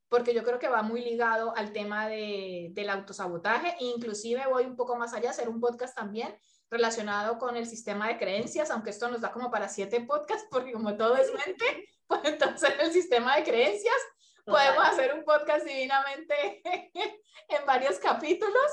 Porque 0.08 0.34
yo 0.34 0.44
creo 0.44 0.58
que 0.58 0.68
va 0.68 0.82
muy 0.82 1.02
ligado 1.02 1.56
al 1.56 1.73
tema 1.73 2.06
de, 2.06 2.68
del 2.73 2.90
autosabotaje. 2.90 3.75
Inclusive 3.80 4.46
voy 4.46 4.66
un 4.66 4.76
poco 4.76 4.96
más 4.96 5.14
allá, 5.14 5.30
hacer 5.30 5.49
un 5.49 5.58
podcast 5.58 5.96
también 5.96 6.37
relacionado 6.70 7.38
con 7.38 7.56
el 7.56 7.66
sistema 7.66 8.08
de 8.08 8.18
creencias, 8.18 8.70
aunque 8.70 8.90
esto 8.90 9.08
nos 9.08 9.23
da 9.23 9.32
como 9.32 9.50
para 9.50 9.68
siete 9.68 10.00
podcasts, 10.02 10.46
porque 10.50 10.73
como 10.73 10.96
todo 10.96 11.16
es 11.16 11.32
mente, 11.32 11.88
pues 12.06 12.20
entonces 12.25 12.70
el 12.80 12.92
sistema 12.92 13.37
de 13.37 13.44
creencias 13.44 13.96
podemos 14.44 14.84
hacer 14.84 15.14
un 15.14 15.24
podcast 15.24 15.64
divinamente 15.66 16.62
en 17.48 17.66
varios 17.66 17.98
capítulos. 17.98 18.70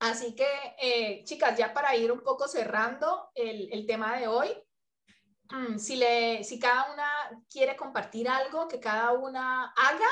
Así 0.00 0.34
que, 0.36 0.46
eh, 0.80 1.24
chicas, 1.24 1.58
ya 1.58 1.74
para 1.74 1.96
ir 1.96 2.12
un 2.12 2.20
poco 2.20 2.46
cerrando 2.46 3.30
el, 3.34 3.84
tema 3.86 4.16
de 4.16 4.28
hoy, 4.28 4.48
mm, 5.50 5.78
si, 5.78 5.96
le, 5.96 6.44
si 6.44 6.60
cada 6.60 6.92
una 6.92 7.10
quiere 7.50 7.76
compartir 7.76 8.28
algo 8.28 8.68
que 8.68 8.78
cada 8.78 9.12
una 9.12 9.72
haga 9.72 10.08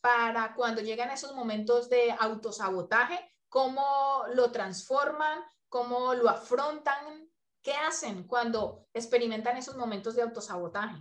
para 0.00 0.54
cuando 0.54 0.80
llegan 0.80 1.10
esos 1.10 1.34
momentos 1.34 1.88
de 1.88 2.10
autosabotaje, 2.18 3.34
cómo 3.48 4.24
lo 4.34 4.50
transforman, 4.50 5.44
cómo 5.68 6.14
lo 6.14 6.28
afrontan, 6.28 7.30
qué 7.62 7.74
hacen 7.74 8.26
cuando 8.26 8.86
experimentan 8.92 9.56
esos 9.56 9.76
momentos 9.76 10.16
de 10.16 10.22
autosabotaje. 10.22 11.00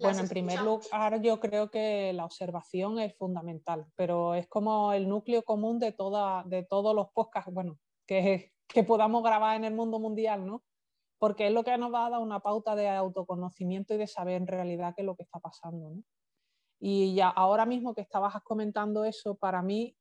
Bueno, 0.00 0.20
en 0.20 0.28
primer 0.28 0.62
lugar, 0.62 1.20
yo 1.22 1.40
creo 1.40 1.70
que 1.70 2.12
la 2.12 2.24
observación 2.24 2.98
es 2.98 3.16
fundamental, 3.16 3.86
pero 3.96 4.34
es 4.34 4.46
como 4.48 4.92
el 4.92 5.08
núcleo 5.08 5.42
común 5.42 5.78
de, 5.78 5.92
toda, 5.92 6.44
de 6.44 6.64
todos 6.64 6.94
los 6.94 7.08
podcasts, 7.12 7.52
bueno, 7.52 7.78
que, 8.06 8.52
que 8.68 8.84
podamos 8.84 9.22
grabar 9.22 9.56
en 9.56 9.64
el 9.64 9.74
mundo 9.74 9.98
mundial, 9.98 10.46
¿no? 10.46 10.62
porque 11.18 11.46
es 11.46 11.52
lo 11.52 11.64
que 11.64 11.76
nos 11.78 11.92
va 11.92 12.06
a 12.06 12.10
dar 12.10 12.20
una 12.20 12.40
pauta 12.40 12.76
de 12.76 12.88
autoconocimiento 12.88 13.94
y 13.94 13.96
de 13.96 14.06
saber 14.06 14.36
en 14.36 14.46
realidad 14.46 14.94
qué 14.94 15.02
es 15.02 15.06
lo 15.06 15.16
que 15.16 15.22
está 15.22 15.40
pasando. 15.40 15.92
Y 16.78 17.14
ya 17.14 17.28
ahora 17.28 17.64
mismo 17.64 17.94
que 17.94 18.02
estabas 18.02 18.34
comentando 18.42 19.04
eso, 19.04 19.34
para 19.36 19.62
mí 19.62 19.96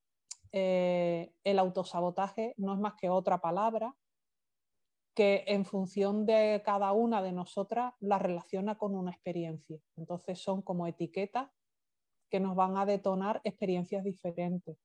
eh, 0.52 1.32
el 1.44 1.60
autosabotaje 1.60 2.54
no 2.58 2.74
es 2.74 2.80
más 2.80 2.96
que 2.96 3.10
otra 3.10 3.40
palabra 3.40 3.96
que 5.16 5.46
en 5.48 5.66
función 5.66 6.26
de 6.26 6.62
cada 6.66 6.92
una 6.92 7.24
de 7.24 7.32
nosotras 7.32 7.94
la 8.02 8.20
relaciona 8.20 8.78
con 8.78 8.94
una 8.96 9.12
experiencia. 9.12 9.80
Entonces 9.96 10.40
son 10.40 10.62
como 10.62 10.88
etiquetas 10.88 11.50
que 12.30 12.42
nos 12.42 12.56
van 12.56 12.78
a 12.78 12.86
detonar 12.86 13.40
experiencias 13.46 14.04
diferentes. 14.04 14.78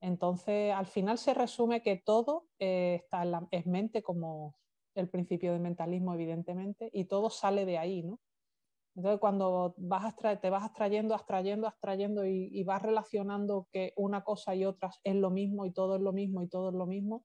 Entonces, 0.00 0.72
al 0.72 0.86
final 0.86 1.18
se 1.18 1.34
resume 1.34 1.82
que 1.82 1.96
todo 1.96 2.46
eh, 2.58 3.00
está 3.02 3.22
en 3.22 3.30
la 3.32 3.48
es 3.50 3.66
mente, 3.66 4.02
como 4.02 4.54
el 4.94 5.08
principio 5.08 5.52
de 5.52 5.58
mentalismo, 5.58 6.14
evidentemente, 6.14 6.90
y 6.92 7.06
todo 7.06 7.30
sale 7.30 7.64
de 7.64 7.78
ahí, 7.78 8.02
¿no? 8.02 8.20
Entonces, 8.94 9.20
cuando 9.20 9.74
vas 9.78 10.14
te 10.16 10.50
vas 10.50 10.64
abstrayendo, 10.64 11.14
abstrayendo, 11.14 11.66
abstrayendo 11.66 12.26
y, 12.26 12.50
y, 12.52 12.62
vas 12.62 12.82
relacionando 12.82 13.68
que 13.72 13.94
una 13.96 14.22
cosa 14.22 14.54
y 14.54 14.64
otra 14.66 14.90
es 15.02 15.14
lo 15.14 15.30
mismo 15.30 15.64
y 15.64 15.72
todo 15.72 15.96
es 15.96 16.02
lo 16.02 16.12
mismo 16.12 16.42
y 16.42 16.48
todo 16.48 16.68
es 16.68 16.74
lo 16.74 16.86
mismo, 16.86 17.24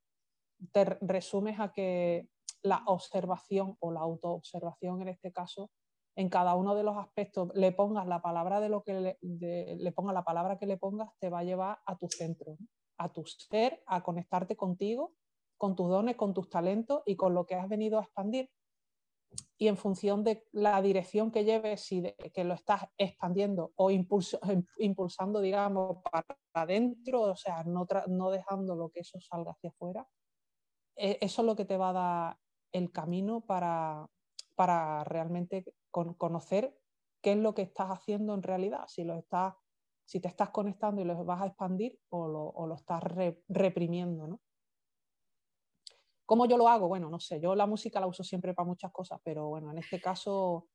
te 0.71 0.85
resumes 0.85 1.59
a 1.59 1.73
que 1.73 2.27
la 2.63 2.83
observación 2.85 3.77
o 3.79 3.91
la 3.91 4.01
autoobservación 4.01 5.01
en 5.01 5.09
este 5.09 5.31
caso, 5.31 5.69
en 6.17 6.29
cada 6.29 6.55
uno 6.55 6.73
de 6.73 6.83
los 6.83 6.97
aspectos 6.97 7.51
le 7.53 7.71
pongas 7.71 8.07
la 8.07 8.21
palabra 8.21 8.59
de 8.59 8.69
lo 8.69 8.83
que 8.83 9.17
le, 9.21 9.91
ponga 9.91 10.13
la 10.13 10.23
palabra 10.23 10.57
que 10.57 10.65
le 10.65 10.77
pongas, 10.77 11.09
te 11.19 11.29
va 11.29 11.39
a 11.39 11.43
llevar 11.43 11.79
a 11.85 11.95
tu 11.95 12.07
centro, 12.09 12.57
a 12.97 13.13
tu 13.13 13.23
ser, 13.25 13.83
a 13.85 14.01
conectarte 14.01 14.55
contigo, 14.55 15.13
con 15.57 15.75
tus 15.75 15.89
dones, 15.89 16.15
con 16.15 16.33
tus 16.33 16.49
talentos 16.49 17.03
y 17.05 17.15
con 17.15 17.35
lo 17.35 17.45
que 17.45 17.53
has 17.53 17.69
venido 17.69 17.99
a 17.99 18.03
expandir. 18.03 18.49
Y 19.59 19.67
en 19.67 19.77
función 19.77 20.23
de 20.23 20.47
la 20.51 20.81
dirección 20.81 21.31
que 21.31 21.43
lleves, 21.43 21.81
si 21.81 22.01
que 22.33 22.43
lo 22.43 22.55
estás 22.55 22.85
expandiendo 22.97 23.73
o 23.75 23.91
impulso, 23.91 24.39
impulsando, 24.77 25.39
digamos, 25.39 25.97
para 26.01 26.25
adentro, 26.53 27.21
o 27.21 27.35
sea, 27.35 27.63
no, 27.63 27.85
no 28.07 28.31
dejando 28.31 28.75
lo 28.75 28.89
que 28.89 29.01
eso 29.01 29.19
salga 29.19 29.51
hacia 29.51 29.69
afuera, 29.69 30.07
e, 30.95 31.19
eso 31.21 31.41
es 31.41 31.45
lo 31.45 31.55
que 31.55 31.65
te 31.65 31.77
va 31.77 31.89
a 31.89 31.93
dar 31.93 32.37
el 32.71 32.91
camino 32.91 33.41
para, 33.41 34.07
para 34.55 35.03
realmente 35.03 35.65
conocer 35.91 36.77
qué 37.21 37.31
es 37.33 37.37
lo 37.37 37.53
que 37.53 37.63
estás 37.63 37.89
haciendo 37.89 38.33
en 38.33 38.43
realidad, 38.43 38.85
si, 38.87 39.03
lo 39.03 39.15
estás, 39.15 39.55
si 40.05 40.19
te 40.19 40.27
estás 40.27 40.49
conectando 40.49 41.01
y 41.01 41.05
lo 41.05 41.23
vas 41.25 41.41
a 41.41 41.47
expandir 41.47 41.99
o 42.09 42.27
lo, 42.27 42.43
o 42.43 42.67
lo 42.67 42.75
estás 42.75 43.01
reprimiendo. 43.47 44.27
¿no? 44.27 44.41
¿Cómo 46.25 46.45
yo 46.45 46.57
lo 46.57 46.67
hago? 46.67 46.87
Bueno, 46.87 47.09
no 47.09 47.19
sé, 47.19 47.39
yo 47.39 47.55
la 47.55 47.65
música 47.65 47.99
la 47.99 48.07
uso 48.07 48.23
siempre 48.23 48.53
para 48.53 48.67
muchas 48.67 48.91
cosas, 48.91 49.19
pero 49.23 49.47
bueno, 49.47 49.71
en 49.71 49.77
este 49.77 50.01
caso 50.01 50.67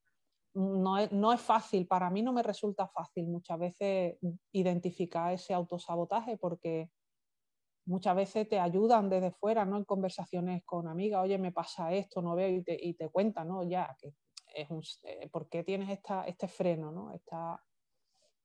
no 0.54 0.98
es, 0.98 1.12
no 1.12 1.32
es 1.32 1.40
fácil, 1.40 1.86
para 1.86 2.10
mí 2.10 2.22
no 2.22 2.32
me 2.32 2.42
resulta 2.42 2.88
fácil 2.88 3.28
muchas 3.28 3.58
veces 3.58 4.16
identificar 4.52 5.32
ese 5.32 5.54
autosabotaje 5.54 6.36
porque 6.38 6.90
muchas 7.84 8.16
veces 8.16 8.48
te 8.48 8.58
ayudan 8.58 9.08
desde 9.08 9.32
fuera, 9.32 9.64
¿no? 9.64 9.76
En 9.76 9.84
conversaciones 9.84 10.64
con 10.64 10.88
amigas, 10.88 11.22
oye, 11.22 11.38
me 11.38 11.52
pasa 11.52 11.92
esto, 11.92 12.22
no 12.22 12.34
veo, 12.34 12.48
y 12.48 12.62
te, 12.62 12.78
y 12.80 12.94
te 12.94 13.08
cuentan, 13.08 13.48
¿no? 13.48 13.64
Ya, 13.64 13.96
que 14.00 14.14
es 14.54 14.70
un, 14.70 14.82
eh, 15.04 15.28
¿por 15.30 15.48
qué 15.48 15.64
tienes 15.64 15.90
esta, 15.90 16.24
este 16.24 16.48
freno, 16.48 16.92
¿no? 16.92 17.12
Esta, 17.12 17.62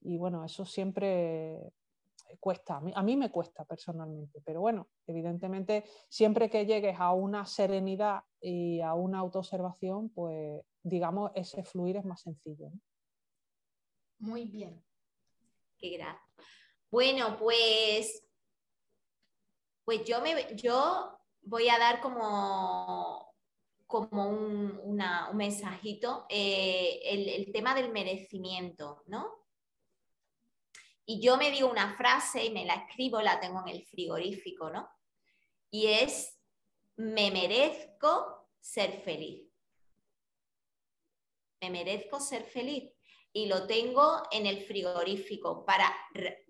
y 0.02 0.18
bueno, 0.18 0.44
eso 0.44 0.66
siempre 0.66 1.74
cuesta, 2.40 2.78
a 2.78 3.04
mí, 3.04 3.18
me 3.18 3.32
cuesta 3.32 3.64
personalmente, 3.66 4.42
pero 4.44 4.60
bueno, 4.62 4.90
evidentemente 5.06 5.86
siempre 6.10 6.50
que 6.50 6.66
llegues 6.66 7.00
a 7.00 7.14
una 7.14 7.46
serenidad 7.46 8.22
y 8.42 8.82
a 8.82 8.94
una 8.94 9.20
autoobservación, 9.20 10.10
pues 10.10 10.62
digamos, 10.84 11.32
ese 11.36 11.64
fluir 11.64 11.98
es 11.98 12.06
más 12.06 12.22
sencillo. 12.22 12.70
Muy 14.20 14.46
bien. 14.46 14.84
Qué 15.78 15.92
grato. 15.92 16.20
Bueno, 16.90 17.38
pues 17.38 18.27
pues 19.88 20.04
yo, 20.04 20.20
me, 20.20 20.54
yo 20.58 21.18
voy 21.44 21.70
a 21.70 21.80
dar 21.80 22.02
como, 22.02 23.34
como 23.86 24.28
un, 24.28 24.98
mensajito, 25.34 26.26
eh, 26.28 27.00
el, 27.06 27.54
tema 27.54 27.74
del 27.74 27.94
merecimiento, 27.94 29.02
¿no? 29.08 29.32
Y 31.06 31.22
yo 31.22 31.38
me 31.38 31.52
digo 31.52 31.72
una 31.72 31.96
frase 31.96 32.44
y 32.44 32.50
me 32.50 32.66
la 32.66 32.74
escribo, 32.74 33.22
la 33.22 33.40
tengo 33.40 33.62
en 33.62 33.70
el 33.70 33.86
frigorífico, 33.86 34.70
¿no? 34.70 34.90
Y 35.72 35.88
es, 35.88 36.38
me 36.98 37.32
merezco 37.32 38.50
ser 38.60 38.92
feliz. 39.04 39.50
Me 41.62 41.70
merezco 41.70 42.20
ser 42.20 42.44
feliz. 42.44 42.92
Y 43.32 43.46
lo 43.46 43.66
tengo 43.66 44.24
en 44.32 44.48
el 44.48 44.66
frigorífico 44.66 45.64
para 45.64 45.96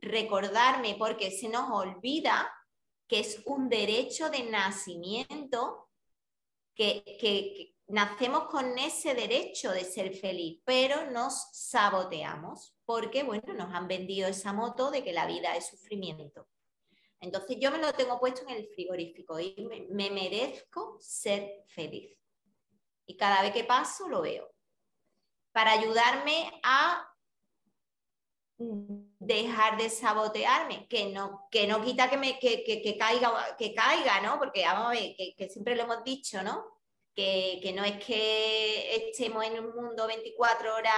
recordarme, 0.02 0.95
porque 0.97 1.30
se 1.30 1.50
nos 1.50 1.69
olvida 1.69 2.52
que 3.08 3.20
es 3.20 3.41
un 3.46 3.70
derecho 3.70 4.30
de 4.30 4.43
nacimiento, 4.43 5.89
que, 6.76 7.74
nacemos 7.88 8.48
con 8.50 8.78
ese 8.78 9.13
derecho 9.13 9.72
de 9.72 9.86
ser 9.86 10.13
feliz, 10.13 10.62
pero 10.65 11.10
nos 11.10 11.48
saboteamos 11.54 12.76
porque, 12.84 13.24
bueno, 13.24 13.54
nos 13.54 13.74
han 13.74 13.88
vendido 13.88 14.28
esa 14.28 14.52
moto 14.52 14.91
de 14.91 15.06
que 15.06 15.13
la 15.13 15.26
vida 15.26 15.56
es 15.56 15.67
sufrimiento. 15.67 16.48
Entonces 17.22 17.58
yo 17.60 17.72
me 17.72 17.78
lo 17.78 17.93
tengo 17.93 18.20
puesto 18.20 18.41
en 18.41 18.50
el 18.50 18.67
frigorífico 18.67 19.39
y 19.39 19.56
me 19.89 20.12
merezco 20.12 20.98
ser 21.00 21.63
feliz. 21.67 22.13
Y 23.06 23.15
cada 23.15 23.41
vez 23.41 23.54
que 23.54 23.63
paso 23.63 24.10
lo 24.10 24.22
veo. 24.22 24.54
Para 25.54 25.72
ayudarme 25.72 26.60
a 26.63 27.10
dejar 28.58 29.78
de 29.78 29.89
sabotearme, 29.89 30.88
que 30.88 31.08
no, 31.08 31.48
que 31.52 31.67
no 31.67 31.84
quita 31.84 32.10
que, 32.10 32.17
me, 32.17 32.39
que, 32.39 32.63
que, 32.63 32.98
caiga, 32.98 33.56
que 33.58 33.74
caiga, 33.74 34.22
¿no? 34.22 34.39
Porque 34.39 34.63
vamos 34.63 34.88
a 34.88 34.91
ver, 34.91 35.15
que, 35.15 35.50
siempre 35.50 35.76
lo 35.76 35.84
hemos 35.84 36.04
dicho, 36.04 36.41
¿no? 36.41 36.65
Que, 37.15 37.74
no 37.76 37.84
es 37.84 38.04
que 38.04 38.96
estemos 38.96 39.43
en 39.46 39.63
un 39.63 39.76
mundo 39.76 40.08
24 40.08 40.76
horas 40.76 40.93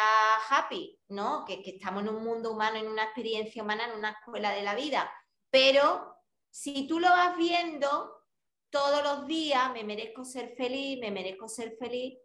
happy, 0.50 1.00
¿no? 1.10 1.44
Que, 1.46 1.62
estamos 1.66 2.04
en 2.04 2.10
un 2.10 2.24
mundo 2.24 2.52
humano, 2.52 2.78
en 2.78 2.88
una 2.88 3.04
experiencia 3.04 3.64
humana, 3.64 3.86
en 3.86 3.98
una 3.98 4.12
escuela 4.12 4.52
de 4.52 4.64
la 4.64 4.76
vida. 4.76 5.12
Pero 5.50 6.16
si 6.50 6.88
tú 6.88 7.00
lo 7.00 7.10
vas 7.10 7.38
viendo 7.38 8.24
todos 8.70 9.04
los 9.04 9.28
días, 9.28 9.72
me 9.74 9.84
merezco 9.84 10.24
ser 10.24 10.56
feliz, 10.56 11.00
me 11.00 11.12
merezco 11.12 11.48
ser 11.48 11.76
feliz, 11.78 12.18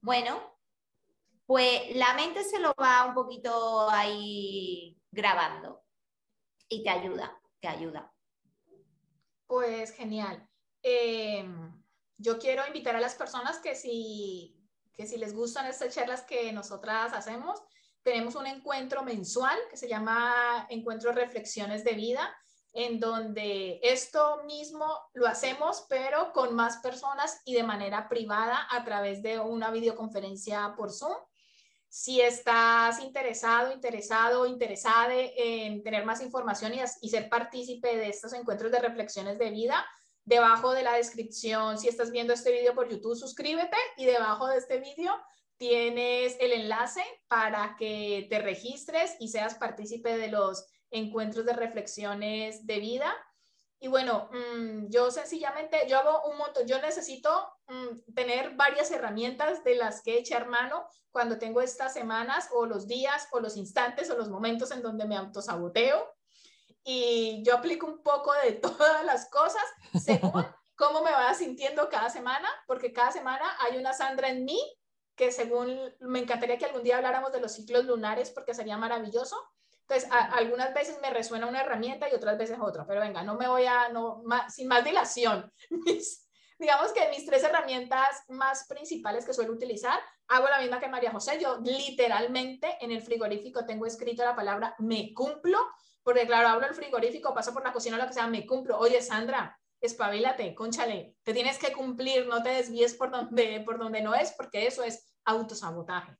bueno, 0.00 0.59
pues 1.50 1.96
la 1.96 2.14
mente 2.14 2.44
se 2.44 2.60
lo 2.60 2.72
va 2.80 3.06
un 3.06 3.12
poquito 3.12 3.90
ahí 3.90 4.96
grabando 5.10 5.82
y 6.68 6.84
te 6.84 6.90
ayuda, 6.90 7.42
te 7.58 7.66
ayuda. 7.66 8.14
Pues 9.48 9.90
genial. 9.90 10.48
Em, 10.80 11.82
yo 12.16 12.38
quiero 12.38 12.64
invitar 12.68 12.94
a 12.94 13.00
las 13.00 13.16
personas 13.16 13.58
que 13.58 13.74
si, 13.74 14.64
que 14.94 15.08
si 15.08 15.18
les 15.18 15.34
gustan 15.34 15.66
estas 15.66 15.92
charlas 15.92 16.22
que 16.22 16.52
nosotras 16.52 17.12
hacemos, 17.12 17.60
tenemos 18.04 18.36
un 18.36 18.46
encuentro 18.46 19.02
mensual 19.02 19.58
que 19.68 19.76
se 19.76 19.88
llama 19.88 20.68
Encuentro 20.70 21.10
Reflexiones 21.10 21.82
de 21.82 21.94
Vida, 21.94 22.32
en 22.74 23.00
donde 23.00 23.80
esto 23.82 24.44
mismo 24.44 24.86
lo 25.14 25.26
hacemos, 25.26 25.84
pero 25.88 26.32
con 26.32 26.54
más 26.54 26.76
personas 26.76 27.42
y 27.44 27.54
de 27.54 27.64
manera 27.64 28.08
privada 28.08 28.68
a 28.70 28.84
través 28.84 29.20
de 29.20 29.40
una 29.40 29.72
videoconferencia 29.72 30.74
por 30.76 30.92
Zoom. 30.92 31.16
Si 31.92 32.20
estás 32.20 33.00
interesado, 33.00 33.72
interesado, 33.72 34.46
interesada 34.46 35.12
en 35.12 35.82
tener 35.82 36.04
más 36.04 36.22
información 36.22 36.72
y, 36.72 37.08
ser 37.08 37.28
partícipe 37.28 37.96
de 37.96 38.08
estos 38.08 38.32
encuentros 38.32 38.70
de 38.70 38.78
reflexiones 38.78 39.38
de 39.38 39.50
vida, 39.50 39.84
debajo 40.24 40.72
de 40.72 40.84
la 40.84 40.94
descripción, 40.94 41.78
si 41.78 41.88
estás 41.88 42.12
viendo 42.12 42.32
este 42.32 42.52
video 42.52 42.76
por 42.76 42.88
YouTube, 42.88 43.16
suscríbete 43.16 43.76
y 43.96 44.04
debajo 44.04 44.46
de 44.46 44.58
este 44.58 44.78
video 44.78 45.12
tienes 45.56 46.36
el 46.40 46.52
enlace 46.52 47.02
para 47.26 47.76
que 47.76 48.28
te 48.30 48.38
registres 48.38 49.16
y 49.18 49.28
seas 49.28 49.56
partícipe 49.56 50.16
de 50.16 50.28
los 50.28 50.64
encuentros 50.92 51.44
de 51.44 51.52
reflexiones 51.54 52.66
de 52.66 52.78
vida. 52.78 53.12
Y 53.82 53.88
bueno, 53.88 54.28
mm, 54.30 54.90
yo 54.90 55.10
sencillamente, 55.10 55.78
yo 55.88 55.98
hago 55.98 56.28
un 56.30 56.36
montón, 56.36 56.66
yo 56.66 56.80
necesito 56.82 57.50
mm, 57.66 58.12
tener 58.14 58.54
varias 58.54 58.90
herramientas 58.90 59.64
de 59.64 59.74
las 59.74 60.02
que 60.02 60.18
echar 60.18 60.48
mano 60.48 60.86
cuando 61.10 61.38
tengo 61.38 61.62
estas 61.62 61.94
semanas 61.94 62.50
o 62.52 62.66
los 62.66 62.86
días 62.86 63.26
o 63.32 63.40
los 63.40 63.56
instantes 63.56 64.10
o 64.10 64.18
los 64.18 64.28
momentos 64.28 64.70
en 64.70 64.82
donde 64.82 65.06
me 65.06 65.16
autosaboteo. 65.16 66.14
Y 66.84 67.42
yo 67.42 67.56
aplico 67.56 67.86
un 67.86 68.02
poco 68.02 68.34
de 68.44 68.52
todas 68.60 69.02
las 69.06 69.30
cosas 69.30 69.64
según 69.98 70.46
cómo 70.76 71.02
me 71.02 71.12
vaya 71.12 71.32
sintiendo 71.32 71.88
cada 71.88 72.10
semana, 72.10 72.48
porque 72.66 72.92
cada 72.92 73.12
semana 73.12 73.44
hay 73.60 73.78
una 73.78 73.94
Sandra 73.94 74.28
en 74.28 74.44
mí 74.44 74.60
que 75.16 75.32
según 75.32 75.78
me 76.00 76.18
encantaría 76.18 76.58
que 76.58 76.66
algún 76.66 76.82
día 76.82 76.96
habláramos 76.96 77.32
de 77.32 77.40
los 77.40 77.52
ciclos 77.52 77.84
lunares 77.86 78.30
porque 78.30 78.54
sería 78.54 78.76
maravilloso 78.76 79.36
entonces, 79.90 80.08
algunas 80.12 80.72
veces 80.72 81.00
me 81.02 81.10
resuena 81.10 81.48
una 81.48 81.62
herramienta 81.62 82.08
y 82.08 82.14
otras 82.14 82.38
veces 82.38 82.58
otra, 82.60 82.86
pero 82.86 83.00
venga, 83.00 83.24
no 83.24 83.34
me 83.34 83.48
voy 83.48 83.64
a, 83.64 83.88
no, 83.88 84.22
sin 84.48 84.68
más 84.68 84.84
dilación, 84.84 85.52
mis, 85.70 86.30
digamos 86.60 86.92
que 86.92 87.08
mis 87.08 87.26
tres 87.26 87.42
herramientas 87.42 88.22
más 88.28 88.68
principales 88.68 89.24
que 89.24 89.34
suelo 89.34 89.52
utilizar, 89.52 89.98
hago 90.28 90.46
la 90.46 90.60
misma 90.60 90.78
que 90.78 90.86
María 90.86 91.10
José. 91.10 91.40
Yo 91.40 91.58
literalmente 91.64 92.76
en 92.80 92.92
el 92.92 93.02
frigorífico 93.02 93.66
tengo 93.66 93.84
escrito 93.84 94.22
la 94.22 94.36
palabra 94.36 94.76
me 94.78 95.12
cumplo, 95.12 95.58
porque 96.04 96.24
claro, 96.24 96.48
abro 96.48 96.68
el 96.68 96.74
frigorífico, 96.74 97.34
paso 97.34 97.52
por 97.52 97.64
la 97.64 97.72
cocina, 97.72 97.98
lo 97.98 98.06
que 98.06 98.12
sea, 98.12 98.28
me 98.28 98.46
cumplo. 98.46 98.78
Oye, 98.78 99.02
Sandra, 99.02 99.58
espabilate, 99.80 100.54
conchale, 100.54 101.16
te 101.24 101.34
tienes 101.34 101.58
que 101.58 101.72
cumplir, 101.72 102.28
no 102.28 102.44
te 102.44 102.50
desvíes 102.50 102.94
por 102.94 103.10
donde, 103.10 103.60
por 103.66 103.76
donde 103.76 104.02
no 104.02 104.14
es, 104.14 104.30
porque 104.36 104.68
eso 104.68 104.84
es 104.84 105.12
autosabotaje. 105.24 106.16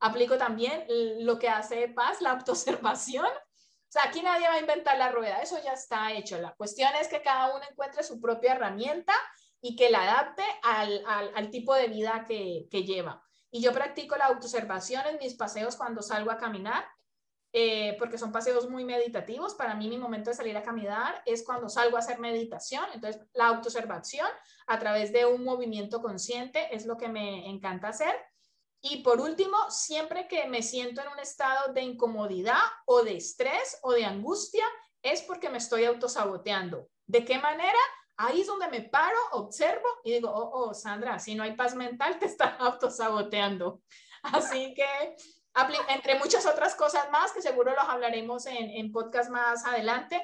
Aplico 0.00 0.36
también 0.38 0.84
lo 1.20 1.38
que 1.38 1.48
hace 1.48 1.88
Paz, 1.88 2.20
la 2.20 2.32
autoobservación. 2.32 3.26
O 3.26 3.90
sea, 3.90 4.04
aquí 4.04 4.22
nadie 4.22 4.46
va 4.46 4.54
a 4.54 4.60
inventar 4.60 4.98
la 4.98 5.10
rueda, 5.10 5.40
eso 5.40 5.58
ya 5.64 5.72
está 5.72 6.12
hecho. 6.12 6.38
La 6.38 6.54
cuestión 6.54 6.90
es 7.00 7.08
que 7.08 7.22
cada 7.22 7.54
uno 7.54 7.64
encuentre 7.70 8.02
su 8.02 8.20
propia 8.20 8.52
herramienta 8.52 9.14
y 9.60 9.76
que 9.76 9.90
la 9.90 10.02
adapte 10.02 10.42
al, 10.62 11.02
al, 11.34 11.50
tipo 11.50 11.74
de 11.74 11.88
vida 11.88 12.24
que, 12.26 12.68
que, 12.70 12.84
lleva. 12.84 13.22
Y 13.50 13.62
yo 13.62 13.72
practico 13.72 14.16
la 14.16 14.26
autoobservación 14.26 15.06
en 15.06 15.18
mis 15.18 15.34
paseos 15.34 15.74
cuando 15.74 16.02
salgo 16.02 16.30
a 16.30 16.36
caminar, 16.36 16.84
eh, 17.52 17.96
porque 17.98 18.18
son 18.18 18.30
paseos 18.30 18.68
muy 18.68 18.84
meditativos. 18.84 19.54
Para 19.54 19.74
mí 19.74 19.88
mi 19.88 19.96
momento 19.96 20.30
de 20.30 20.36
salir 20.36 20.56
a 20.56 20.62
caminar 20.62 21.22
es 21.24 21.44
cuando 21.44 21.68
salgo 21.68 21.96
a 21.96 22.00
hacer 22.00 22.18
meditación. 22.18 22.84
Entonces, 22.92 23.26
la 23.32 23.46
autoobservación 23.46 24.28
a 24.66 24.78
través 24.78 25.12
de 25.12 25.24
un 25.24 25.44
movimiento 25.44 26.02
consciente 26.02 26.74
es 26.74 26.84
lo 26.84 26.98
que 26.98 27.08
me 27.08 27.48
encanta 27.48 27.88
hacer. 27.88 28.14
Y 28.80 29.02
por 29.02 29.20
último, 29.20 29.56
siempre 29.70 30.28
que 30.28 30.46
me 30.46 30.62
siento 30.62 31.00
en 31.00 31.08
un 31.08 31.18
estado 31.18 31.72
de 31.72 31.82
incomodidad 31.82 32.62
o 32.86 33.02
de 33.02 33.16
estrés 33.16 33.78
o 33.82 33.92
de 33.92 34.04
angustia, 34.04 34.64
es 35.02 35.22
porque 35.22 35.48
me 35.48 35.58
estoy 35.58 35.84
autosaboteando. 35.84 36.88
¿De 37.06 37.24
qué 37.24 37.38
manera? 37.38 37.78
Ahí 38.16 38.40
es 38.40 38.46
donde 38.46 38.68
me 38.68 38.82
paro, 38.82 39.16
observo 39.32 39.88
y 40.04 40.12
digo, 40.12 40.30
oh, 40.30 40.50
oh, 40.68 40.74
Sandra, 40.74 41.18
si 41.18 41.34
no 41.34 41.42
hay 41.42 41.54
paz 41.54 41.74
mental, 41.74 42.18
te 42.18 42.26
estás 42.26 42.54
autosaboteando. 42.58 43.82
Así 44.22 44.74
que, 44.74 45.16
entre 45.88 46.18
muchas 46.18 46.46
otras 46.46 46.74
cosas 46.74 47.10
más, 47.10 47.32
que 47.32 47.42
seguro 47.42 47.74
los 47.74 47.88
hablaremos 47.88 48.46
en, 48.46 48.70
en 48.70 48.92
podcast 48.92 49.30
más 49.30 49.64
adelante, 49.64 50.22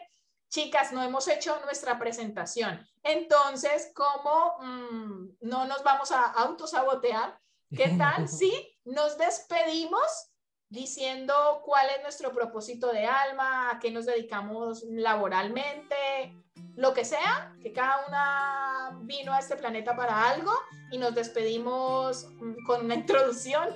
chicas, 0.48 0.92
no 0.92 1.02
hemos 1.02 1.26
hecho 1.28 1.58
nuestra 1.64 1.98
presentación. 1.98 2.86
Entonces, 3.02 3.90
¿cómo 3.94 4.56
mm, 4.60 5.36
no 5.40 5.66
nos 5.66 5.82
vamos 5.82 6.12
a 6.12 6.26
autosabotear? 6.26 7.40
¿Qué 7.76 7.88
tal 7.98 8.28
si 8.28 8.52
nos 8.84 9.18
despedimos 9.18 10.30
diciendo 10.68 11.34
cuál 11.64 11.86
es 11.96 12.02
nuestro 12.02 12.32
propósito 12.32 12.92
de 12.92 13.06
alma, 13.06 13.70
a 13.70 13.78
qué 13.78 13.90
nos 13.90 14.06
dedicamos 14.06 14.84
laboralmente, 14.88 16.34
lo 16.76 16.92
que 16.92 17.04
sea, 17.04 17.54
que 17.62 17.72
cada 17.72 18.06
una 18.08 18.98
vino 19.02 19.32
a 19.32 19.38
este 19.38 19.56
planeta 19.56 19.94
para 19.94 20.30
algo 20.30 20.52
y 20.90 20.98
nos 20.98 21.14
despedimos 21.14 22.28
con 22.66 22.86
una 22.86 22.94
introducción. 22.94 23.68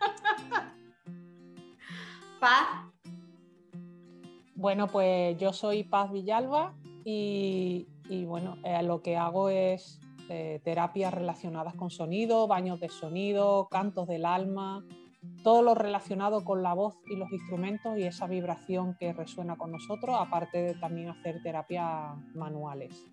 Paz. 2.40 2.66
Bueno, 4.54 4.86
pues 4.86 5.36
yo 5.36 5.52
soy 5.52 5.84
Paz 5.84 6.10
Villalba 6.10 6.74
y, 7.04 7.86
bueno, 8.26 8.56
eh, 8.64 8.82
lo 8.82 9.02
que 9.02 9.16
hago 9.16 9.50
es 9.50 10.00
terapias 10.28 11.12
relacionadas 11.12 11.74
con 11.74 11.90
sonido, 11.90 12.46
baños 12.46 12.80
de 12.80 12.88
sonido, 12.88 13.68
cantos 13.70 14.06
del 14.06 14.24
alma, 14.24 14.84
todo 15.42 15.62
lo 15.62 15.74
relacionado 15.74 16.44
con 16.44 16.62
la 16.62 16.74
voz 16.74 16.96
y 17.06 17.16
los 17.16 17.30
instrumentos 17.32 17.96
y 17.98 18.02
esa 18.02 18.26
vibración 18.26 18.96
que 18.98 19.12
resuena 19.12 19.56
con 19.56 19.72
nosotros, 19.72 20.16
aparte 20.18 20.58
de 20.62 20.74
también 20.74 21.08
hacer 21.08 21.42
terapias 21.42 22.16
manuales 22.34 23.06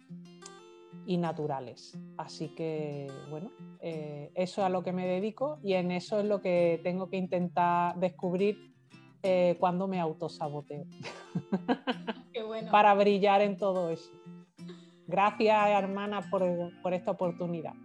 y 1.06 1.17
naturales. 1.17 1.97
Así 2.17 2.49
que, 2.49 3.08
bueno, 3.30 3.52
eh, 3.82 4.32
eso 4.36 4.62
es 4.62 4.65
a 4.65 4.69
lo 4.69 4.84
que 4.84 4.93
me 4.93 5.06
dedico 5.06 5.60
y 5.63 5.73
en 5.73 5.91
eso 5.91 6.19
es 6.19 6.26
lo 6.26 6.41
que 6.41 6.80
tengo 6.84 7.10
que 7.10 7.17
intentar 7.17 7.99
descubrir 7.99 8.73
eh, 9.21 9.56
cuando 9.60 9.88
me 9.88 9.99
autosaboteo. 9.99 10.86
Para 12.71 12.93
brillar 12.93 13.41
en 13.41 13.58
todo 13.58 13.89
eso. 13.89 14.12
Gracias, 15.13 15.69
hermana, 15.69 16.28
por, 16.32 16.41
esta 16.91 17.12
oportunidad. 17.12 17.73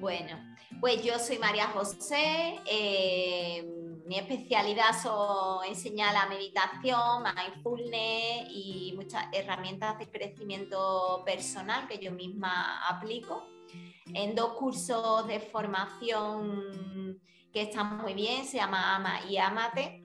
Bueno, 0.00 0.36
pues 0.80 1.04
yo 1.04 1.20
soy 1.20 1.38
María 1.38 1.68
José. 1.68 2.58
Eh, 2.66 3.64
mi 4.04 4.18
especialidad 4.18 4.90
es 4.90 5.68
enseñar 5.68 6.12
la 6.12 6.26
meditación, 6.26 7.22
mindfulness 7.22 8.48
y 8.50 8.92
muchas 8.96 9.26
herramientas 9.32 9.96
de 10.00 10.10
crecimiento 10.10 11.22
personal 11.24 11.86
que 11.86 11.98
yo 11.98 12.10
misma 12.10 12.86
aplico 12.88 13.46
en 14.12 14.34
dos 14.34 14.54
cursos 14.54 15.28
de 15.28 15.38
formación 15.38 17.20
que 17.52 17.62
están 17.62 17.98
muy 17.98 18.14
bien, 18.14 18.44
se 18.44 18.56
llama 18.56 18.96
Ama 18.96 19.20
y 19.30 19.38
Amate 19.38 20.03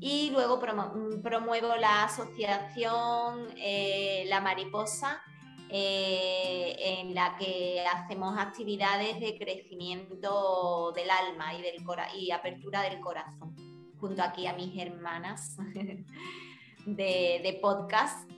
y 0.00 0.30
luego 0.30 0.58
mm, 0.58 1.22
promuevo 1.22 1.76
la 1.76 2.04
asociación 2.04 3.48
eh, 3.56 4.24
La 4.28 4.40
Mariposa, 4.40 5.22
eh, 5.70 6.76
en 6.78 7.14
la 7.14 7.36
que 7.38 7.84
hacemos 7.86 8.36
actividades 8.38 9.18
de 9.20 9.38
crecimiento 9.38 10.92
del 10.92 11.10
alma 11.10 11.54
y, 11.54 11.62
del 11.62 11.82
y 12.16 12.30
apertura 12.30 12.82
del 12.82 13.00
corazón, 13.00 13.54
junto 13.98 14.22
aquí 14.22 14.46
a 14.46 14.52
mis 14.52 14.76
hermanas 14.78 15.56
de, 16.86 17.58
podcast. 17.62 18.30